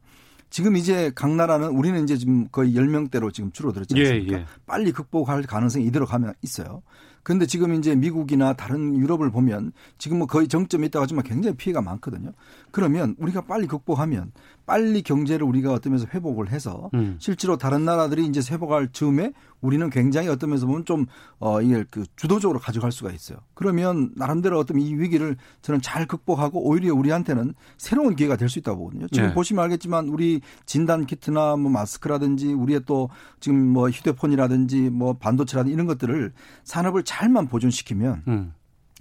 [0.52, 4.36] 지금 이제 각 나라는 우리는 이제 지금 거의 10명대로 지금 줄어들었지 예, 않습니까?
[4.36, 4.46] 예, 예.
[4.66, 6.82] 빨리 극복할 가능성이 이대로 가면 있어요.
[7.22, 11.82] 그런데 지금 이제 미국이나 다른 유럽을 보면 지금 뭐 거의 정점에 있다고 하지만 굉장히 피해가
[11.82, 12.32] 많거든요.
[12.70, 14.32] 그러면 우리가 빨리 극복하면
[14.64, 17.16] 빨리 경제를 우리가 어떤 면에서 회복을 해서 음.
[17.18, 21.06] 실제로 다른 나라들이 이제 회복할 즈음에 우리는 굉장히 어떤 면에서 보면 좀,
[21.38, 23.38] 어, 이게 그 주도적으로 가져갈 수가 있어요.
[23.54, 28.78] 그러면 나름대로 어떤 이 위기를 저는 잘 극복하고 오히려 우리한테는 새로운 기회가 될 수 있다고
[28.78, 29.08] 보거든요.
[29.08, 29.34] 지금 네.
[29.34, 33.08] 보시면 알겠지만 우리 진단 키트나 뭐 마스크라든지 우리의 또
[33.40, 36.32] 지금 뭐 휴대폰이라든지 뭐 반도체라든지 이런 것들을
[36.64, 38.54] 산업을 잘만 보존시키면 음.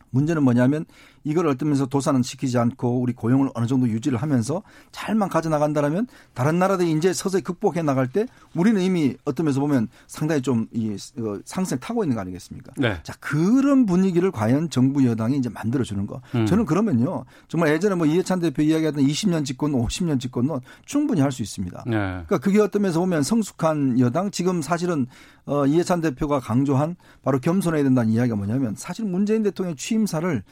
[0.10, 0.86] 문제는 뭐냐면
[1.24, 4.62] 이걸 어떠면서 도산은 시키지 않고 우리 고용을 어느 정도 유지를 하면서
[4.92, 10.42] 잘만 가져나간다라면 다른 나라들이 이제 서서히 극복해 나갈 때 우리는 이미 어떤 면에서 보면 상당히
[10.42, 12.74] 좀이 어, 상승 타고 있는 거 아니겠습니까?
[12.78, 13.00] 네.
[13.04, 16.22] 자 그런 분위기를 과연 정부 여당이 이제 만들어 주는 거.
[16.36, 16.46] 음.
[16.46, 21.42] 저는 그러면요 정말 예전에 뭐 이해찬 대표 이야기하던 20년 집권, 50년 집권은 충분히 할 수
[21.42, 21.84] 있습니다.
[21.88, 21.98] 네.
[21.98, 25.08] 그러니까 그게 어떤 면에서 보면 성숙한 여당 지금 사실은
[25.46, 30.44] 어, 이해찬 대표가 강조한 바로 겸손해야 된다는 이야기가 뭐냐면 사실 문재인 대통령 취임사를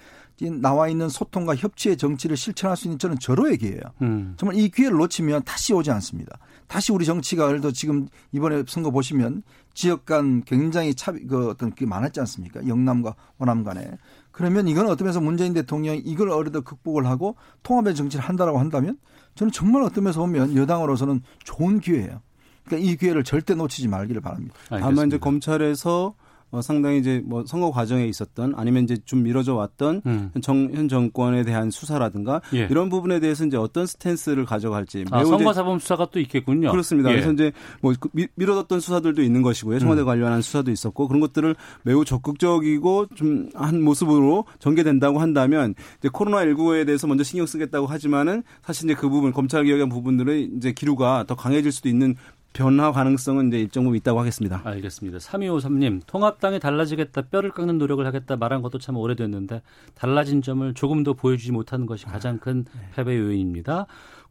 [0.45, 3.81] 나와 있는 소통과 협치의 정치를 실천할 수 있는 저는 절호의 기회예요.
[4.01, 4.35] 음.
[4.37, 6.37] 정말 이 기회를 놓치면 다시 오지 않습니다.
[6.67, 11.73] 다시 우리 정치가 예를 들어 지금 이번에 선거 보시면 지역 간 굉장히 차, 그 어떤
[11.73, 12.67] 게 많았지 않습니까?
[12.67, 13.91] 영남과 호남 간에.
[14.31, 18.97] 그러면 이건 어떤 면에서 문재인 대통령이 이걸 어려도 극복을 하고 통합의 정치를 한다라고 한다면
[19.35, 22.21] 저는 정말 어떤 면에서 보면 여당으로서는 좋은 기회예요.
[22.65, 24.53] 그러니까 이 기회를 절대 놓치지 말기를 바랍니다.
[24.69, 24.89] 알겠습니다.
[24.89, 26.13] 다만 이제 검찰에서
[26.51, 30.31] 어, 상당히 이제 뭐 선거 과정에 있었던 아니면 이제 좀 미뤄져 왔던 음.
[30.41, 32.67] 정, 현 정권에 대한 수사라든가 예.
[32.69, 36.71] 이런 부분에 대해서 이제 어떤 스탠스를 가져갈지 아, 선거사범 수사가 또 있겠군요.
[36.71, 37.09] 그렇습니다.
[37.09, 37.13] 예.
[37.15, 39.79] 그래서 이제 뭐그 미, 미뤄졌던 수사들도 있는 것이고요.
[39.79, 40.05] 청와대 음.
[40.05, 46.85] 관련한 수사도 있었고 그런 것들을 매우 적극적이고 좀 한 모습으로 전개된다고 한다면 이제 코로나 19에
[46.85, 51.35] 대해서 먼저 신경 쓰겠다고 하지만은 사실 이제 그 부분 검찰 개혁의 부분들의 이제 기류가 더
[51.35, 52.15] 강해질 수도 있는
[52.59, 54.61] 변화 가능성은 이제 일정 부분 있다고 하겠습니다.
[54.65, 55.19] 알겠습니다.
[55.19, 59.61] 3253님, 통합당이 달라지겠다, 뼈를 깎는 노력을 하겠다 말한 것도 참 오래됐는데
[59.95, 62.81] 달라진 점을 조금 더 보여주지 못하는 것이 가장 큰 네.
[62.93, 63.85] 패배 요인입니다.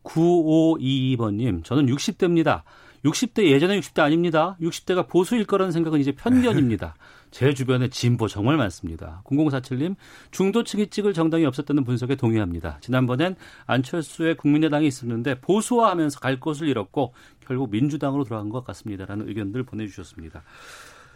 [0.04, 2.64] 9522번님, 저는 60대입니다.
[3.02, 4.58] 60대 예전에 60대 아닙니다.
[4.60, 6.96] 60대가 보수일 거라는 생각은 이제 편견입니다.
[7.30, 9.22] 제 주변에 진보 정말 많습니다.
[9.24, 9.96] 0047님,
[10.30, 12.78] 중도층이 찍을 정당이 없었다는 분석에 동의합니다.
[12.80, 20.42] 지난번엔 안철수의 국민의당이 있었는데 보수화하면서 갈 곳을 잃었고 결국 민주당으로 돌아간 것 같습니다라는 의견들 보내주셨습니다.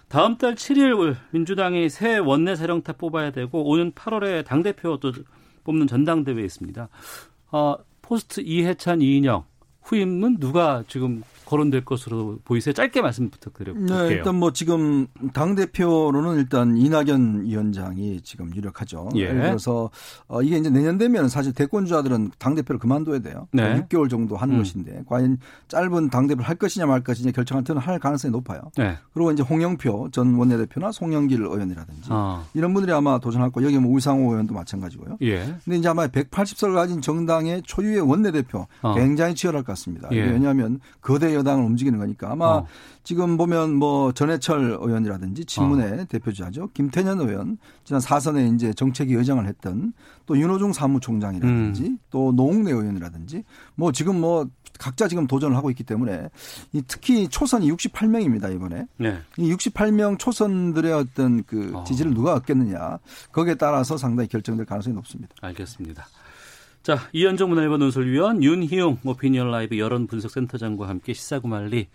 [0.08, 5.12] 다음 달 7일 민주당이 새 원내 사령탑 뽑아야 되고 오는 8월에 당 대표도
[5.64, 6.88] 뽑는 전당대회에 있습니다.
[7.52, 9.44] 어, 포스트 이해찬 이인영
[9.82, 11.22] 후임은 누가 지금
[11.52, 12.72] 거론될 것으로 보이세요?
[12.72, 13.76] 짧게 말씀 부탁드려요.
[13.78, 19.10] 네, 일단 뭐 지금 당 대표로는 일단 이낙연 위원장이 지금 유력하죠.
[19.16, 19.20] 예.
[19.20, 19.90] 예를 들어서
[20.28, 23.48] 어, 이게 이제 내년 되면 사실 대권주자들은 당 대표를 그만둬야 돼요.
[23.52, 23.82] 네.
[23.82, 24.58] 6개월 정도 한 음.
[24.58, 28.62] 것인데 과연 짧은 당 대표를 할 것이냐 말 것이냐 결정한 때는 할 가능성이 높아요.
[28.78, 28.96] 네.
[29.12, 32.44] 그리고 이제 홍영표 전 원내대표나 송영길 의원이라든지 아.
[32.54, 35.18] 이런 분들이 아마 도전할 거 여기 뭐 우상호 의원도 마찬가지고요.
[35.20, 35.54] 예.
[35.64, 38.94] 근데 이제 아마 180석을 가진 정당의 초유의 원내대표 아.
[38.94, 40.08] 굉장히 치열할 것 같습니다.
[40.12, 40.22] 예.
[40.22, 42.66] 왜냐하면 거대 여당을 움직이는 거니까 아마 어.
[43.04, 46.04] 지금 보면 뭐 전해철 의원이라든지 친문의 어.
[46.04, 46.70] 대표주자죠.
[46.74, 49.92] 김태년 의원 지난 사선에 이제 정책위 의장을 했던
[50.26, 51.98] 또 윤호중 사무총장이라든지 음.
[52.10, 53.44] 또 노웅래 의원이라든지
[53.74, 54.46] 뭐 지금 뭐
[54.78, 56.28] 각자 지금 도전을 하고 있기 때문에
[56.72, 59.20] 이 특히 초선이 68명입니다 이번에 네.
[59.36, 61.84] 이 68명 초선들의 어떤 그 어.
[61.84, 62.98] 지지를 누가 얻겠느냐
[63.30, 65.34] 거기에 따라서 상당히 결정될 가능성이 높습니다.
[65.40, 66.06] 알겠습니다.
[66.82, 71.86] 자, 이현정 문화일보 논설위원 윤희용 오피니언 라이브 여론 분석센터장과 함께 시사구말리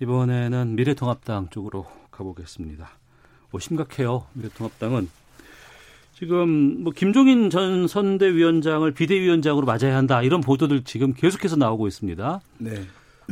[0.00, 2.88] 이번에는 미래통합당 쪽으로 가보겠습니다.
[3.50, 4.24] 뭐 심각해요.
[4.32, 5.10] 미래통합당은
[6.14, 12.40] 지금 뭐 김종인 전 선대위원장을 비대위원장으로 맞아야 한다 이런 보도들 지금 계속해서 나오고 있습니다.
[12.56, 12.82] 네.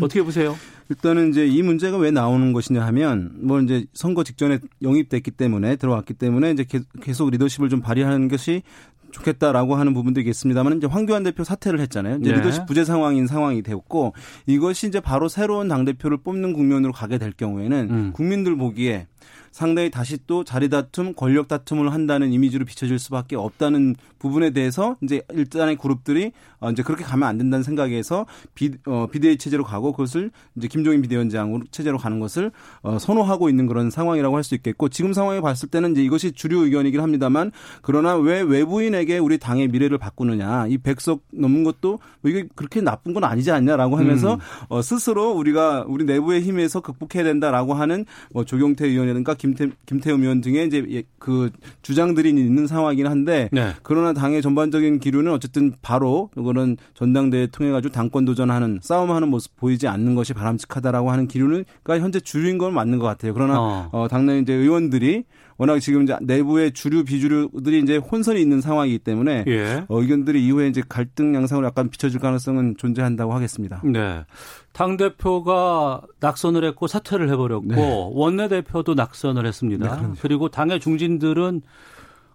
[0.03, 0.55] 어떻게 보세요?
[0.91, 6.15] 일단은 이제 이 문제가 왜 나오는 것이냐 하면 뭐 이제 선거 직전에 영입됐기 때문에 들어왔기
[6.15, 6.67] 때문에 이제
[7.01, 8.63] 계속 리더십을 좀 발휘하는 것이
[9.11, 12.19] 좋겠다라고 하는 부분도 있겠습니다만 이제 황교안 대표 사퇴를 했잖아요.
[12.21, 12.37] 이제 네.
[12.39, 14.15] 리더십 부재 상황인 상황이 되었고
[14.47, 18.13] 이것이 이제 바로 새로운 당 대표를 뽑는 국면으로 가게 될 경우에는 음.
[18.13, 19.07] 국민들 보기에
[19.53, 25.23] 상당히 다시 또 자리 다툼, 권력 다툼을 한다는 이미지로 비춰질 수밖에 없다는 부분에 대해서 이제
[25.33, 30.33] 일단의 그룹들이 어, 이제 그렇게 가면 안 된다는 생각에서 비, 어, 비대위 체제로 가고 그것을
[30.57, 32.51] 이제 김종인 비대위원장으로 체제로 가는 것을
[32.83, 36.65] 어, 선호하고 있는 그런 상황이라고 할 수 있겠고 지금 상황에 봤을 때는 이제 이것이 주류
[36.65, 42.49] 의견이긴 합니다만 그러나 왜 외부인에게 우리 당의 미래를 바꾸느냐 이 백석 넘는 것도 뭐 이게
[42.55, 44.39] 그렇게 나쁜 건 아니지 않냐라고 하면서 음.
[44.69, 50.41] 어, 스스로 우리가 우리 내부의 힘에서 극복해야 된다라고 하는 뭐 조경태 의원이라든가 김태, 김태흠 의원
[50.41, 51.51] 등의 이제 예, 그
[51.83, 53.73] 주장들이 있는 상황이긴 한데 네.
[53.83, 59.89] 그러나 당의 전반적인 기류는 어쨌든 바로 이거는 전당대회 통해 가지고 당권 도전하는 싸움하는 모습 보이지
[59.89, 63.33] 않는 것이 바람직하다라고 하는 기류는 그러니까 현재 주류인 건 맞는 것 같아요.
[63.33, 63.89] 그러나 어.
[63.93, 65.25] 어 당내 이제 의원들이
[65.59, 69.85] 워낙 지금 이제 내부의 주류 비주류들이 이제 혼선이 있는 상황이기 때문에 예.
[69.89, 73.83] 어, 의견들이 이후에 이제 갈등 양상으로 약간 비춰질 가능성은 존재한다고 하겠습니다.
[73.85, 74.25] 네.
[74.73, 78.11] 당 대표가 낙선을 했고 사퇴를 해버렸고 네.
[78.13, 80.01] 원내 대표도 낙선을 했습니다.
[80.01, 81.63] 네, 그리고 당의 중진들은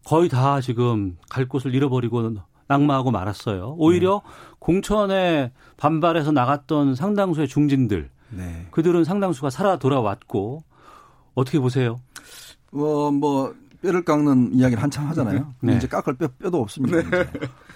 [0.06, 2.34] 거의 다 지금 갈 곳을 잃어버리고
[2.68, 3.76] 낙마하고 말았어요.
[3.78, 4.56] 오히려 네.
[4.60, 8.68] 공천에 반발해서 나갔던 상당수의 중진들, 네.
[8.72, 10.64] 그들은 상당수가 살아 돌아왔고
[11.36, 12.00] 어떻게 보세요?
[12.74, 15.54] 어, 뭐 뼈를 깎는 이야기를 한참 하잖아요.
[15.60, 15.76] 네.
[15.76, 16.98] 이제 깎을 뼈, 뼈도 없습니다.
[16.98, 17.26] 네.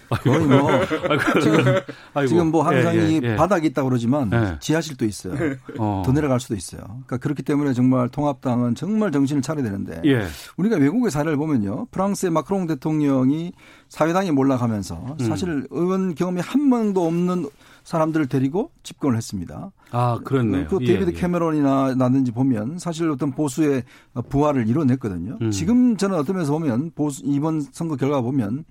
[0.24, 0.70] 거의 뭐
[1.44, 1.66] 지금
[2.14, 2.28] 아이고.
[2.30, 3.36] 지금 뭐 항상 예, 예, 이 예.
[3.36, 4.58] 바닥이 있다고 그러지만 예.
[4.62, 5.34] 지하실도 있어요.
[5.78, 6.04] 어.
[6.06, 6.82] 더 내려갈 수도 있어요.
[6.82, 10.26] 그러니까 그렇기 때문에 정말 통합당은 정말 정신을 차려야 되는데 예.
[10.56, 11.88] 우리가 외국의 사례를 보면요.
[11.92, 13.52] 프랑스의 마크롱 대통령이
[13.90, 15.26] 사회당에 몰락하면서 음.
[15.26, 17.50] 사실 의원 경험이 한 명도 없는
[17.88, 19.72] 사람들을 데리고 집권을 했습니다.
[19.92, 20.68] 아, 그렇네요.
[20.68, 21.20] 그 데이비드 예, 예.
[21.22, 23.84] 캐머런이나 나든지 보면 사실 어떤 보수의
[24.28, 25.38] 부활을 이뤄냈거든요.
[25.42, 25.52] 음.
[25.52, 28.66] 지금 저는 어떤 면에서 보면 보수 이번 선거 결과 보면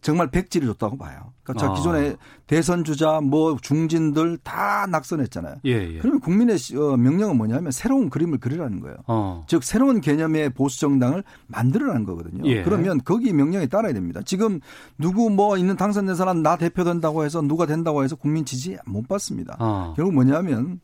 [0.00, 1.32] 정말 백지를 줬다고 봐요.
[1.42, 1.74] 그러니까 아.
[1.74, 5.56] 기존에 대선 주자 뭐 중진들 다 낙선했잖아요.
[5.64, 5.98] 예, 예.
[5.98, 8.96] 그러면 국민의 어, 명령은 뭐냐면 새로운 그림을 그리라는 거예요.
[9.06, 9.44] 어.
[9.48, 12.44] 즉 새로운 개념의 보수 정당을 만들어라는 거거든요.
[12.48, 12.62] 예.
[12.62, 14.20] 그러면 거기 명령에 따라야 됩니다.
[14.24, 14.60] 지금
[14.98, 19.08] 누구 뭐 있는 당선된 사람 나 대표 된다고 해서 누가 된다고 해서 국민 지지 못
[19.08, 19.56] 받습니다.
[19.58, 19.94] 어.
[19.96, 20.80] 결국 뭐냐면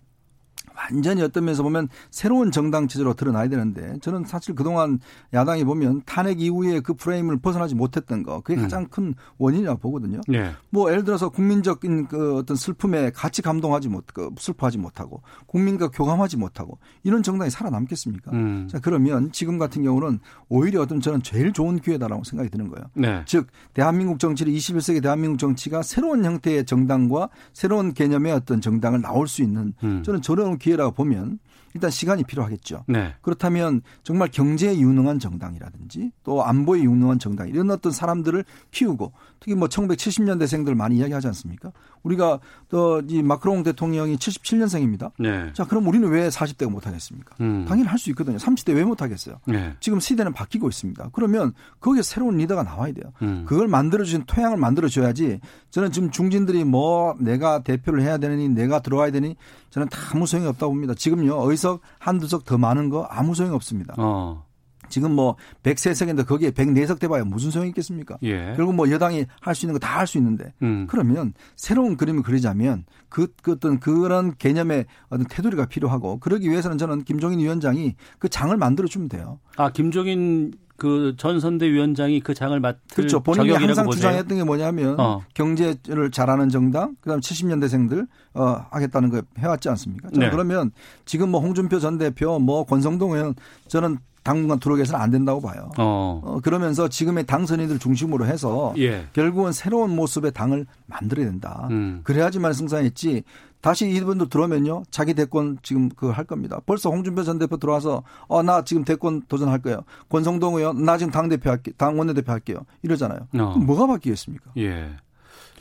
[0.77, 4.99] 완전히 어떤 면에서 보면 새로운 정당 체제로 드러나야 되는데 저는 사실 그동안
[5.33, 8.62] 야당이 보면 탄핵 이후에 그 프레임을 벗어나지 못했던 거 그게 음.
[8.62, 8.89] 가장 음.
[8.91, 10.20] 큰 원인이라고 보거든요.
[10.29, 10.53] 네.
[10.70, 16.37] 뭐 예를 들어서 국민적인 그 어떤 슬픔에 같이 감동하지 못, 그 슬퍼하지 못하고 국민과 교감하지
[16.37, 18.33] 못하고 이런 정당이 살아남겠습니까?
[18.33, 18.68] 음.
[18.70, 20.18] 자 그러면 지금 같은 경우는
[20.49, 22.87] 오히려 어떤 저는 제일 좋은 기회다라고 생각이 드는 거예요.
[22.95, 23.22] 네.
[23.27, 29.43] 즉 대한민국 정치를 21세기 대한민국 정치가 새로운 형태의 정당과 새로운 개념의 어떤 정당을 나올 수
[29.43, 30.03] 있는 음.
[30.03, 31.39] 저는 저런 기회라고 보면
[31.75, 32.85] 일단 시간이 필요하겠죠.
[32.89, 33.14] 네.
[33.20, 39.68] 그렇다면 정말 경제에 유능한 정당이라든지 또 안보에 유능한 정당 이런 어떤 사람들을 키우고 특히 뭐
[39.68, 41.72] 1970년대생들 많이 이야기하지 않습니까?
[42.03, 45.11] 우리가 또 이 마크롱 대통령이 77년생입니다.
[45.18, 45.53] 네.
[45.53, 47.35] 자, 그럼 우리는 왜 40대가 못 하겠습니까?
[47.41, 47.64] 음.
[47.66, 48.37] 당연히 할 수 있거든요.
[48.37, 49.41] 30대 왜 못 하겠어요?
[49.47, 49.75] 네.
[49.81, 51.09] 지금 시대는 바뀌고 있습니다.
[51.12, 53.12] 그러면 거기에 새로운 리더가 나와야 돼요.
[53.22, 53.45] 음.
[53.47, 58.81] 그걸 만들어 주신 토양을 만들어 줘야지 저는 지금 중진들이 뭐 내가 대표를 해야 되느니 내가
[58.81, 59.37] 들어와야 되니
[59.70, 60.95] 저는 다 아무 소용이 없다고 봅니다.
[60.95, 61.51] 지금요.
[61.51, 63.95] 의석 한두 석 더 많은 거 아무 소용이 없습니다.
[63.97, 64.45] 어.
[64.91, 68.19] 지금 뭐 103석인데 거기에 104석 돼봐야 무슨 소용이 있겠습니까?
[68.23, 68.53] 예.
[68.55, 70.87] 결국 뭐 여당이 할 수 있는 거 다 할 수 있는데 음.
[70.91, 77.05] 그러면 새로운 그림을 그리자면 그, 그 어떤 그런 개념의 어떤 테두리가 필요하고 그러기 위해서는 저는
[77.05, 79.41] 김종인 위원장이 그 장을 만들어 주면 돼요.
[79.57, 83.20] 아 김종인 그 전 선대위원장이 그 장을 맡을 그렇죠.
[83.20, 83.99] 본인이 항상 보세요.
[84.01, 85.22] 주장했던 게 뭐냐면 어.
[85.35, 90.11] 경제를 잘하는 정당, 그다음 70년대생들 어 하겠다는 거 해왔지 않습니까?
[90.12, 90.31] 네.
[90.31, 90.72] 그러면
[91.05, 93.35] 지금 뭐 홍준표 전 대표, 뭐 권성동 의원
[93.68, 95.70] 저는 당분간 들어오게서는 안 된다고 봐요.
[95.79, 96.20] 어.
[96.25, 96.41] 어.
[96.43, 99.07] 그러면서 지금의 당선인들 중심으로 해서 예.
[99.12, 101.68] 결국은 새로운 모습의 당을 만들어야 된다.
[101.70, 102.01] 음.
[102.05, 103.22] 그래야지만 승산했지.
[103.65, 104.83] 다시 이분들 들어오면요.
[104.91, 106.61] 자기 대권 지금 그거 할 겁니다.
[106.67, 109.85] 벌써 홍준표 전 대표 들어와서 어, 나 지금 대권 도전할 거예요.
[110.11, 112.59] 권성동 의원, 나 지금 당대표 할게, 당 원내대표 할게요.
[112.83, 113.21] 이러잖아요.
[113.39, 113.59] 어.
[113.59, 114.51] 뭐가 바뀌겠습니까?
[114.59, 114.91] 예.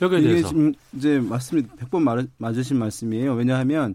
[0.02, 0.48] 여기에 이게 대해서.
[0.48, 3.32] 지금 이제 말씀이 100번 맞으신 말씀이에요.
[3.32, 3.94] 왜냐하면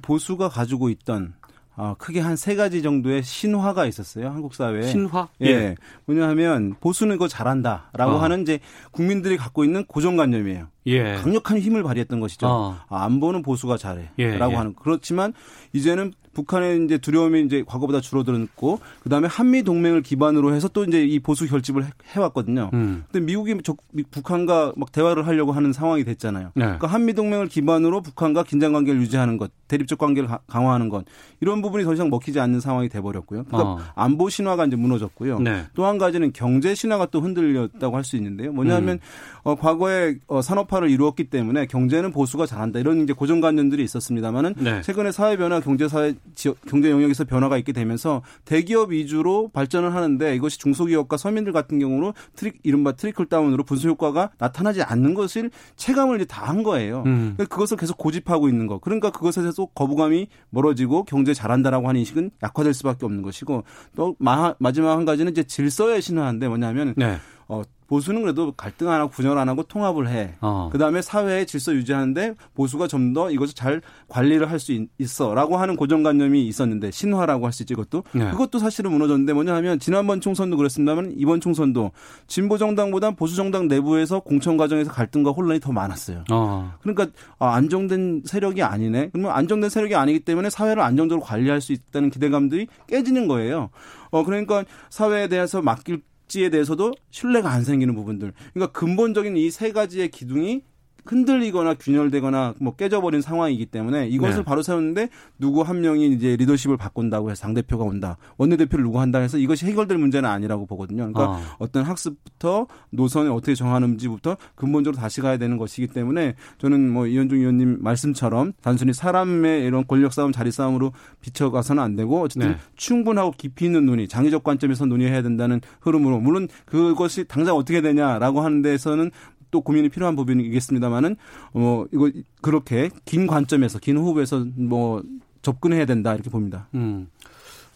[0.00, 1.34] 보수가 가지고 있던
[1.74, 4.28] 어, 크게 한 세 가지 정도의 신화가 있었어요.
[4.28, 4.82] 한국 사회에.
[4.82, 5.28] 신화?
[5.40, 5.46] 예.
[5.46, 5.74] 예.
[6.06, 8.18] 왜냐하면 보수는 그거 잘한다라고 어.
[8.18, 8.58] 하는 이제
[8.90, 10.66] 국민들이 갖고 있는 고정관념이에요.
[10.86, 11.14] 예.
[11.14, 12.46] 강력한 힘을 발휘했던 것이죠.
[12.46, 12.76] 어.
[12.88, 14.54] 아, 안보는 보수가 잘해라고 예, 예.
[14.54, 14.74] 하는.
[14.74, 15.32] 그렇지만
[15.72, 21.18] 이제는 북한의 이제 두려움이 이제 과거보다 줄어들었고 그다음에 한미 동맹을 기반으로 해서 또 이제 이
[21.18, 23.04] 보수 결집을 해, 왔거든요 음.
[23.10, 23.74] 근데 미국이 저,
[24.10, 26.52] 북한과 막 대화를 하려고 하는 상황이 됐잖아요.
[26.54, 26.64] 네.
[26.64, 31.04] 그러니까 한미 동맹을 기반으로 북한과 긴장 관계를 유지하는 것, 대립적 관계를 강화하는 것
[31.40, 33.44] 이런 부분이 더 이상 먹히지 않는 상황이 돼 버렸고요.
[33.44, 33.78] 그러니까 어.
[33.94, 35.40] 안보 신화가 이제 무너졌고요.
[35.40, 35.64] 네.
[35.74, 38.52] 또한 가지는 경제 신화가 또 흔들렸다고 할 수 있는데요.
[38.52, 38.98] 뭐냐면 음.
[39.44, 44.82] 어, 과거에 어, 산업화를 이루었기 때문에 경제는 보수가 잘한다 이런 이제 고정관념들이 있었습니다만은 네.
[44.82, 50.34] 최근에 사회 변화, 경제 사회 지역, 경제 영역에서 변화가 있게 되면서 대기업 위주로 발전을 하는데
[50.36, 56.16] 이것이 중소기업과 서민들 같은 경우로 트리, 이른바 trickle down으로 분수 효과가 나타나지 않는 것을 체감을
[56.16, 57.02] 이제 다 한 거예요.
[57.06, 57.34] 음.
[57.36, 58.78] 그러니까 그것을 계속 고집하고 있는 거.
[58.78, 63.64] 그러니까 그것에 대해서 거부감이 멀어지고 경제 잘한다라고 하는 인식은 약화될 수밖에 없는 것이고
[63.96, 67.18] 또 마, 마지막 한 가지는 이제 질서의 신화인데 뭐냐면 네.
[67.48, 67.62] 어,
[67.92, 70.34] 보수는 그래도 갈등 안 하고 분열 안 하고 통합을 해.
[70.40, 70.70] 어.
[70.72, 76.46] 그다음에 사회의 질서 유지하는데 보수가 좀 더 이것을 잘 관리를 할 수 있어라고 하는 고정관념이
[76.46, 78.30] 있었는데 신화라고 할 수 있지 그것도 네.
[78.30, 81.90] 그것도 사실은 무너졌는데 뭐냐 하면 지난번 총선도 그랬습니다만 이번 총선도
[82.28, 86.24] 진보 정당보다 보수 정당 내부에서 공천 과정에서 갈등과 혼란이 더 많았어요.
[86.32, 86.72] 어.
[86.80, 89.10] 그러니까 아, 안정된 세력이 아니네.
[89.12, 93.68] 그러면 안정된 세력이 아니기 때문에 사회를 안정적으로 관리할 수 있다는 기대감들이 깨지는 거예요.
[94.10, 96.00] 어 그러니까 사회에 대해서 맡길
[96.32, 98.32] 복지에 대해서도 신뢰가 안 생기는 부분들.
[98.54, 100.62] 그러니까 근본적인 이 세 가지의 기둥이
[101.04, 104.44] 흔들리거나 균열되거나 뭐 깨져버린 상황이기 때문에 이것을 네.
[104.44, 109.00] 바로 세웠는데 누구 한 명이 이제 리더십을 바꾼다고 해서 당 대표가 온다 원내 대표를 누구
[109.00, 111.12] 한다 해서 이것이 해결될 문제는 아니라고 보거든요.
[111.12, 111.40] 그러니까 어.
[111.58, 117.78] 어떤 학습부터 노선을 어떻게 정하는지부터 근본적으로 다시 가야 되는 것이기 때문에 저는 뭐 이현중 의원님
[117.80, 122.56] 말씀처럼 단순히 사람의 이런 권력 싸움 자리 싸움으로 비춰가서는 안 되고 어쨌든 네.
[122.76, 128.62] 충분하고 깊이 있는 논의 장의적 관점에서 논의해야 된다는 흐름으로 물론 그것이 당장 어떻게 되냐라고 하는
[128.62, 129.10] 데서는
[129.52, 131.16] 또 고민이 필요한 부분이겠습니다만은
[131.54, 135.02] 어 이거 그렇게 긴 관점에서 긴 호흡에서 뭐
[135.42, 136.66] 접근해야 된다 이렇게 봅니다.
[136.74, 137.08] 음.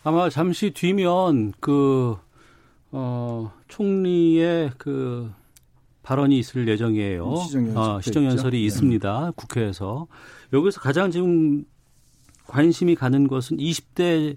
[0.03, 2.17] 아마 잠시 뒤면 그
[2.91, 5.31] 어, 총리의 그
[6.03, 7.37] 발언이 있을 예정이에요.
[7.37, 8.65] 시정연설 어, 시정연설이 네.
[8.65, 9.33] 있습니다.
[9.37, 10.07] 국회에서
[10.53, 11.65] 여기서 가장 지금
[12.47, 14.37] 관심이 가는 것은 20대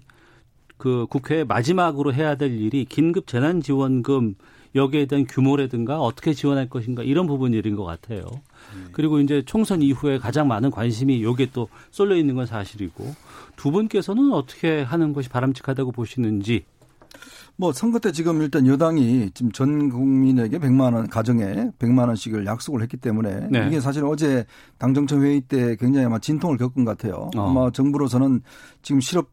[0.76, 4.34] 그 국회 마지막으로 해야 될 일이 긴급 재난지원금
[4.74, 8.24] 여기에 대한 규모라든가 어떻게 지원할 것인가 이런 부분일인 것 같아요.
[8.24, 8.90] 네.
[8.92, 13.14] 그리고 이제 총선 이후에 가장 많은 관심이 여기에 또 쏠려 있는 건 사실이고
[13.56, 16.64] 두 분께서는 어떻게 하는 것이 바람직하다고 보시는지
[17.56, 22.80] 뭐 선거 때 지금 일단 여당이 지금 전 국민에게 100만 원 가정에 100만 원씩을 약속을
[22.80, 23.66] 했기 때문에 네.
[23.66, 24.46] 이게 사실 어제
[24.78, 27.28] 당정청 회의 때 굉장히 아마 진통을 겪은 것 같아요.
[27.36, 27.50] 어.
[27.50, 28.40] 아마 정부로서는
[28.80, 29.28] 지금 실업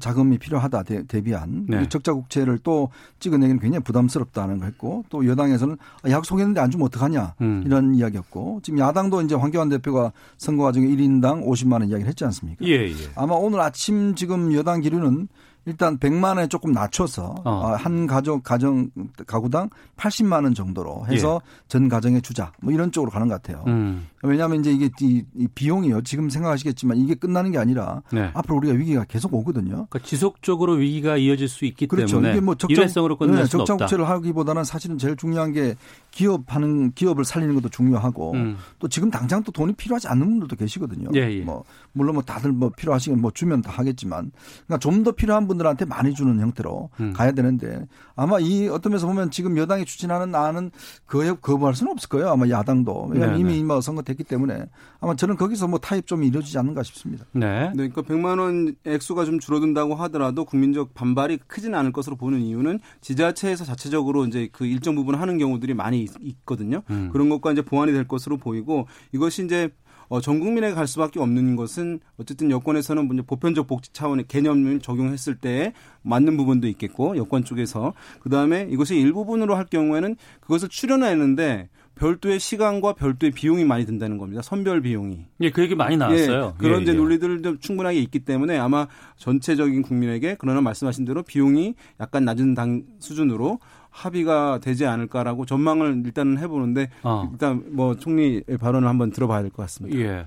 [0.00, 1.88] 자금이 필요하다 대, 비한 네.
[1.88, 2.88] 적자 국채를 또
[3.20, 7.62] 찍어내기는 굉장히 부담스럽다는 거 했고 또 여당에서는 아, 약속했는데 안 주면 어떡하냐 음.
[7.66, 12.64] 이런 이야기였고 지금 야당도 이제 황교안 대표가 선거 과정에 1인당 50만 원 이야기를 했지 않습니까?
[12.66, 12.94] 예, 예.
[13.14, 15.28] 아마 오늘 아침 지금 여당 기류는
[15.66, 17.66] 일단 100만 원에 조금 낮춰서 어.
[17.66, 18.88] 아, 한 가족 가정
[19.26, 21.64] 가구당 80만 원 정도로 해서 예.
[21.68, 23.64] 전 가정에 주자 뭐 이런 쪽으로 가는 것 같아요.
[23.66, 24.06] 음.
[24.22, 26.02] 왜냐하면 이제 이게 이, 이, 비용이요.
[26.02, 28.30] 지금 생각하시겠지만 이게 끝나는 게 아니라 네.
[28.34, 29.86] 앞으로 우리가 위기가 계속 오거든요.
[29.88, 32.16] 그러니까 지속적으로 위기가 이어질 수 있기 그렇죠.
[32.16, 35.74] 때문에 이게 뭐 적정, 일회성으로 끝날 네, 수 적정 국채를 하기보다는 사실은 제일 중요한 게
[36.10, 38.56] 기업하는 기업을 살리는 것도 중요하고 음.
[38.78, 41.10] 또 지금 당장 또 돈이 필요하지 않는 분들도 계시거든요.
[41.14, 41.40] 예, 예.
[41.40, 44.30] 뭐 물론 뭐 다들 뭐 필요하시면 뭐 주면 다 하겠지만
[44.66, 47.12] 그러니까 좀 더 필요한 분 분들한테 많이 주는 형태로 음.
[47.12, 50.70] 가야 되는데 아마 이 어떤 면에서 보면 지금 여당이 추진하는 안은
[51.06, 52.28] 거의 거부할 수는 없을 거예요.
[52.28, 53.08] 아마 야당도.
[53.10, 53.54] 왜냐하면 네네.
[53.54, 54.66] 이미 뭐 선거됐기 때문에
[55.00, 57.24] 아마 저는 거기서 뭐 타협 좀 이루어지지 않는가 싶습니다.
[57.32, 57.70] 네.
[57.74, 62.80] 네 그러니까 100만 원 액수가 좀 줄어든다고 하더라도 국민적 반발이 크지는 않을 것으로 보는 이유는
[63.00, 66.82] 지자체에서 자체적으로 이제 그 일정 부분 하는 경우들이 많이 있거든요.
[66.90, 67.10] 음.
[67.12, 69.70] 그런 것과 이제 보완이 될 것으로 보이고 이것이 이제
[70.08, 75.36] 어, 전 국민에게 갈 수밖에 없는 것은 어쨌든 여권에서는 먼저 보편적 복지 차원의 개념을 적용했을
[75.36, 82.38] 때 맞는 부분도 있겠고 여권 쪽에서 그 다음에 이것이 일부분으로 할 경우에는 그것을 출연하는데 별도의
[82.38, 84.42] 시간과 별도의 비용이 많이 든다는 겁니다.
[84.42, 85.24] 선별 비용이.
[85.40, 86.52] 예, 그 얘기 많이 나왔어요.
[86.54, 86.96] 예, 그런 예, 이제 예.
[86.96, 88.86] 논리들도 충분하게 있기 때문에 아마
[89.16, 93.58] 전체적인 국민에게 그러나 말씀하신 대로 비용이 약간 낮은 당 수준으로
[93.96, 97.28] 합의가 되지 않을까라고 전망을 일단은 해보는데 어.
[97.32, 99.98] 일단 뭐 총리 발언을 한번 들어봐야 될 것 같습니다.
[99.98, 100.26] 예.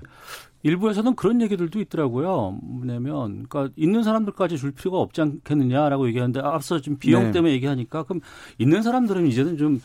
[0.62, 2.58] 일부에서는 그런 얘기들도 있더라고요.
[2.62, 7.30] 뭐냐면, 그러니까 있는 사람들까지 줄 필요가 없지 않겠느냐라고 얘기하는데 앞서 좀 비용 네.
[7.30, 8.20] 때문에 얘기하니까 그럼
[8.58, 9.80] 있는 사람들은 이제는 좀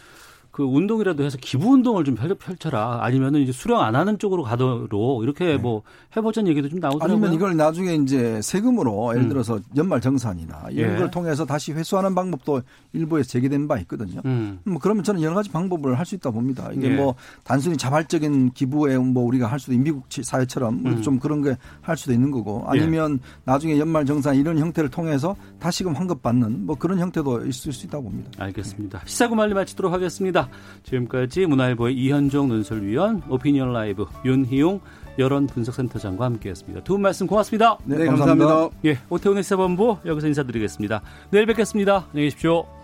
[0.56, 3.00] 그 운동이라도 해서 기부 운동을 좀 펼쳐라.
[3.04, 5.58] 아니면은 이제 수령 안 하는 쪽으로 가도록 이렇게 네.
[5.58, 5.82] 뭐
[6.16, 7.14] 해보자는 얘기도 좀 나오더라고요.
[7.14, 9.28] 아니면 이걸 나중에 이제 세금으로 예를 음.
[9.28, 10.98] 들어서 연말 정산이나 이런 예.
[10.98, 12.62] 걸 통해서 다시 회수하는 방법도
[12.94, 14.22] 일부에서 제기된 바 있거든요.
[14.24, 14.60] 음.
[14.64, 16.70] 뭐 그러면 저는 여러 가지 방법을 할 수 있다 봅니다.
[16.72, 16.96] 이게 예.
[16.96, 21.02] 뭐 단순히 자발적인 기부에 뭐 우리가 할 수도 있는 미국 사회처럼 음.
[21.02, 23.28] 좀 그런 게 할 수도 있는 거고 아니면 예.
[23.44, 28.06] 나중에 연말 정산 이런 형태를 통해서 다시금 환급 받는 뭐 그런 형태도 있을 수 있다고
[28.06, 28.32] 봅니다.
[28.38, 29.02] 알겠습니다.
[29.06, 30.45] 시사구말리 마치도록 하겠습니다.
[30.84, 34.80] 지금까지 문화일보의 이현종 논설위원, 오피니언 라이브 윤희용
[35.18, 36.84] 여론 분석센터장과 함께했습니다.
[36.84, 37.78] 두 분 말씀 고맙습니다.
[37.86, 38.46] 네, 네 감사합니다.
[38.48, 38.78] 감사합니다.
[38.86, 41.02] 예, 오태훈의 시사본부 여기서 인사드리겠습니다.
[41.32, 42.08] 내일 뵙겠습니다.
[42.12, 42.75] 안녕히 계십시오.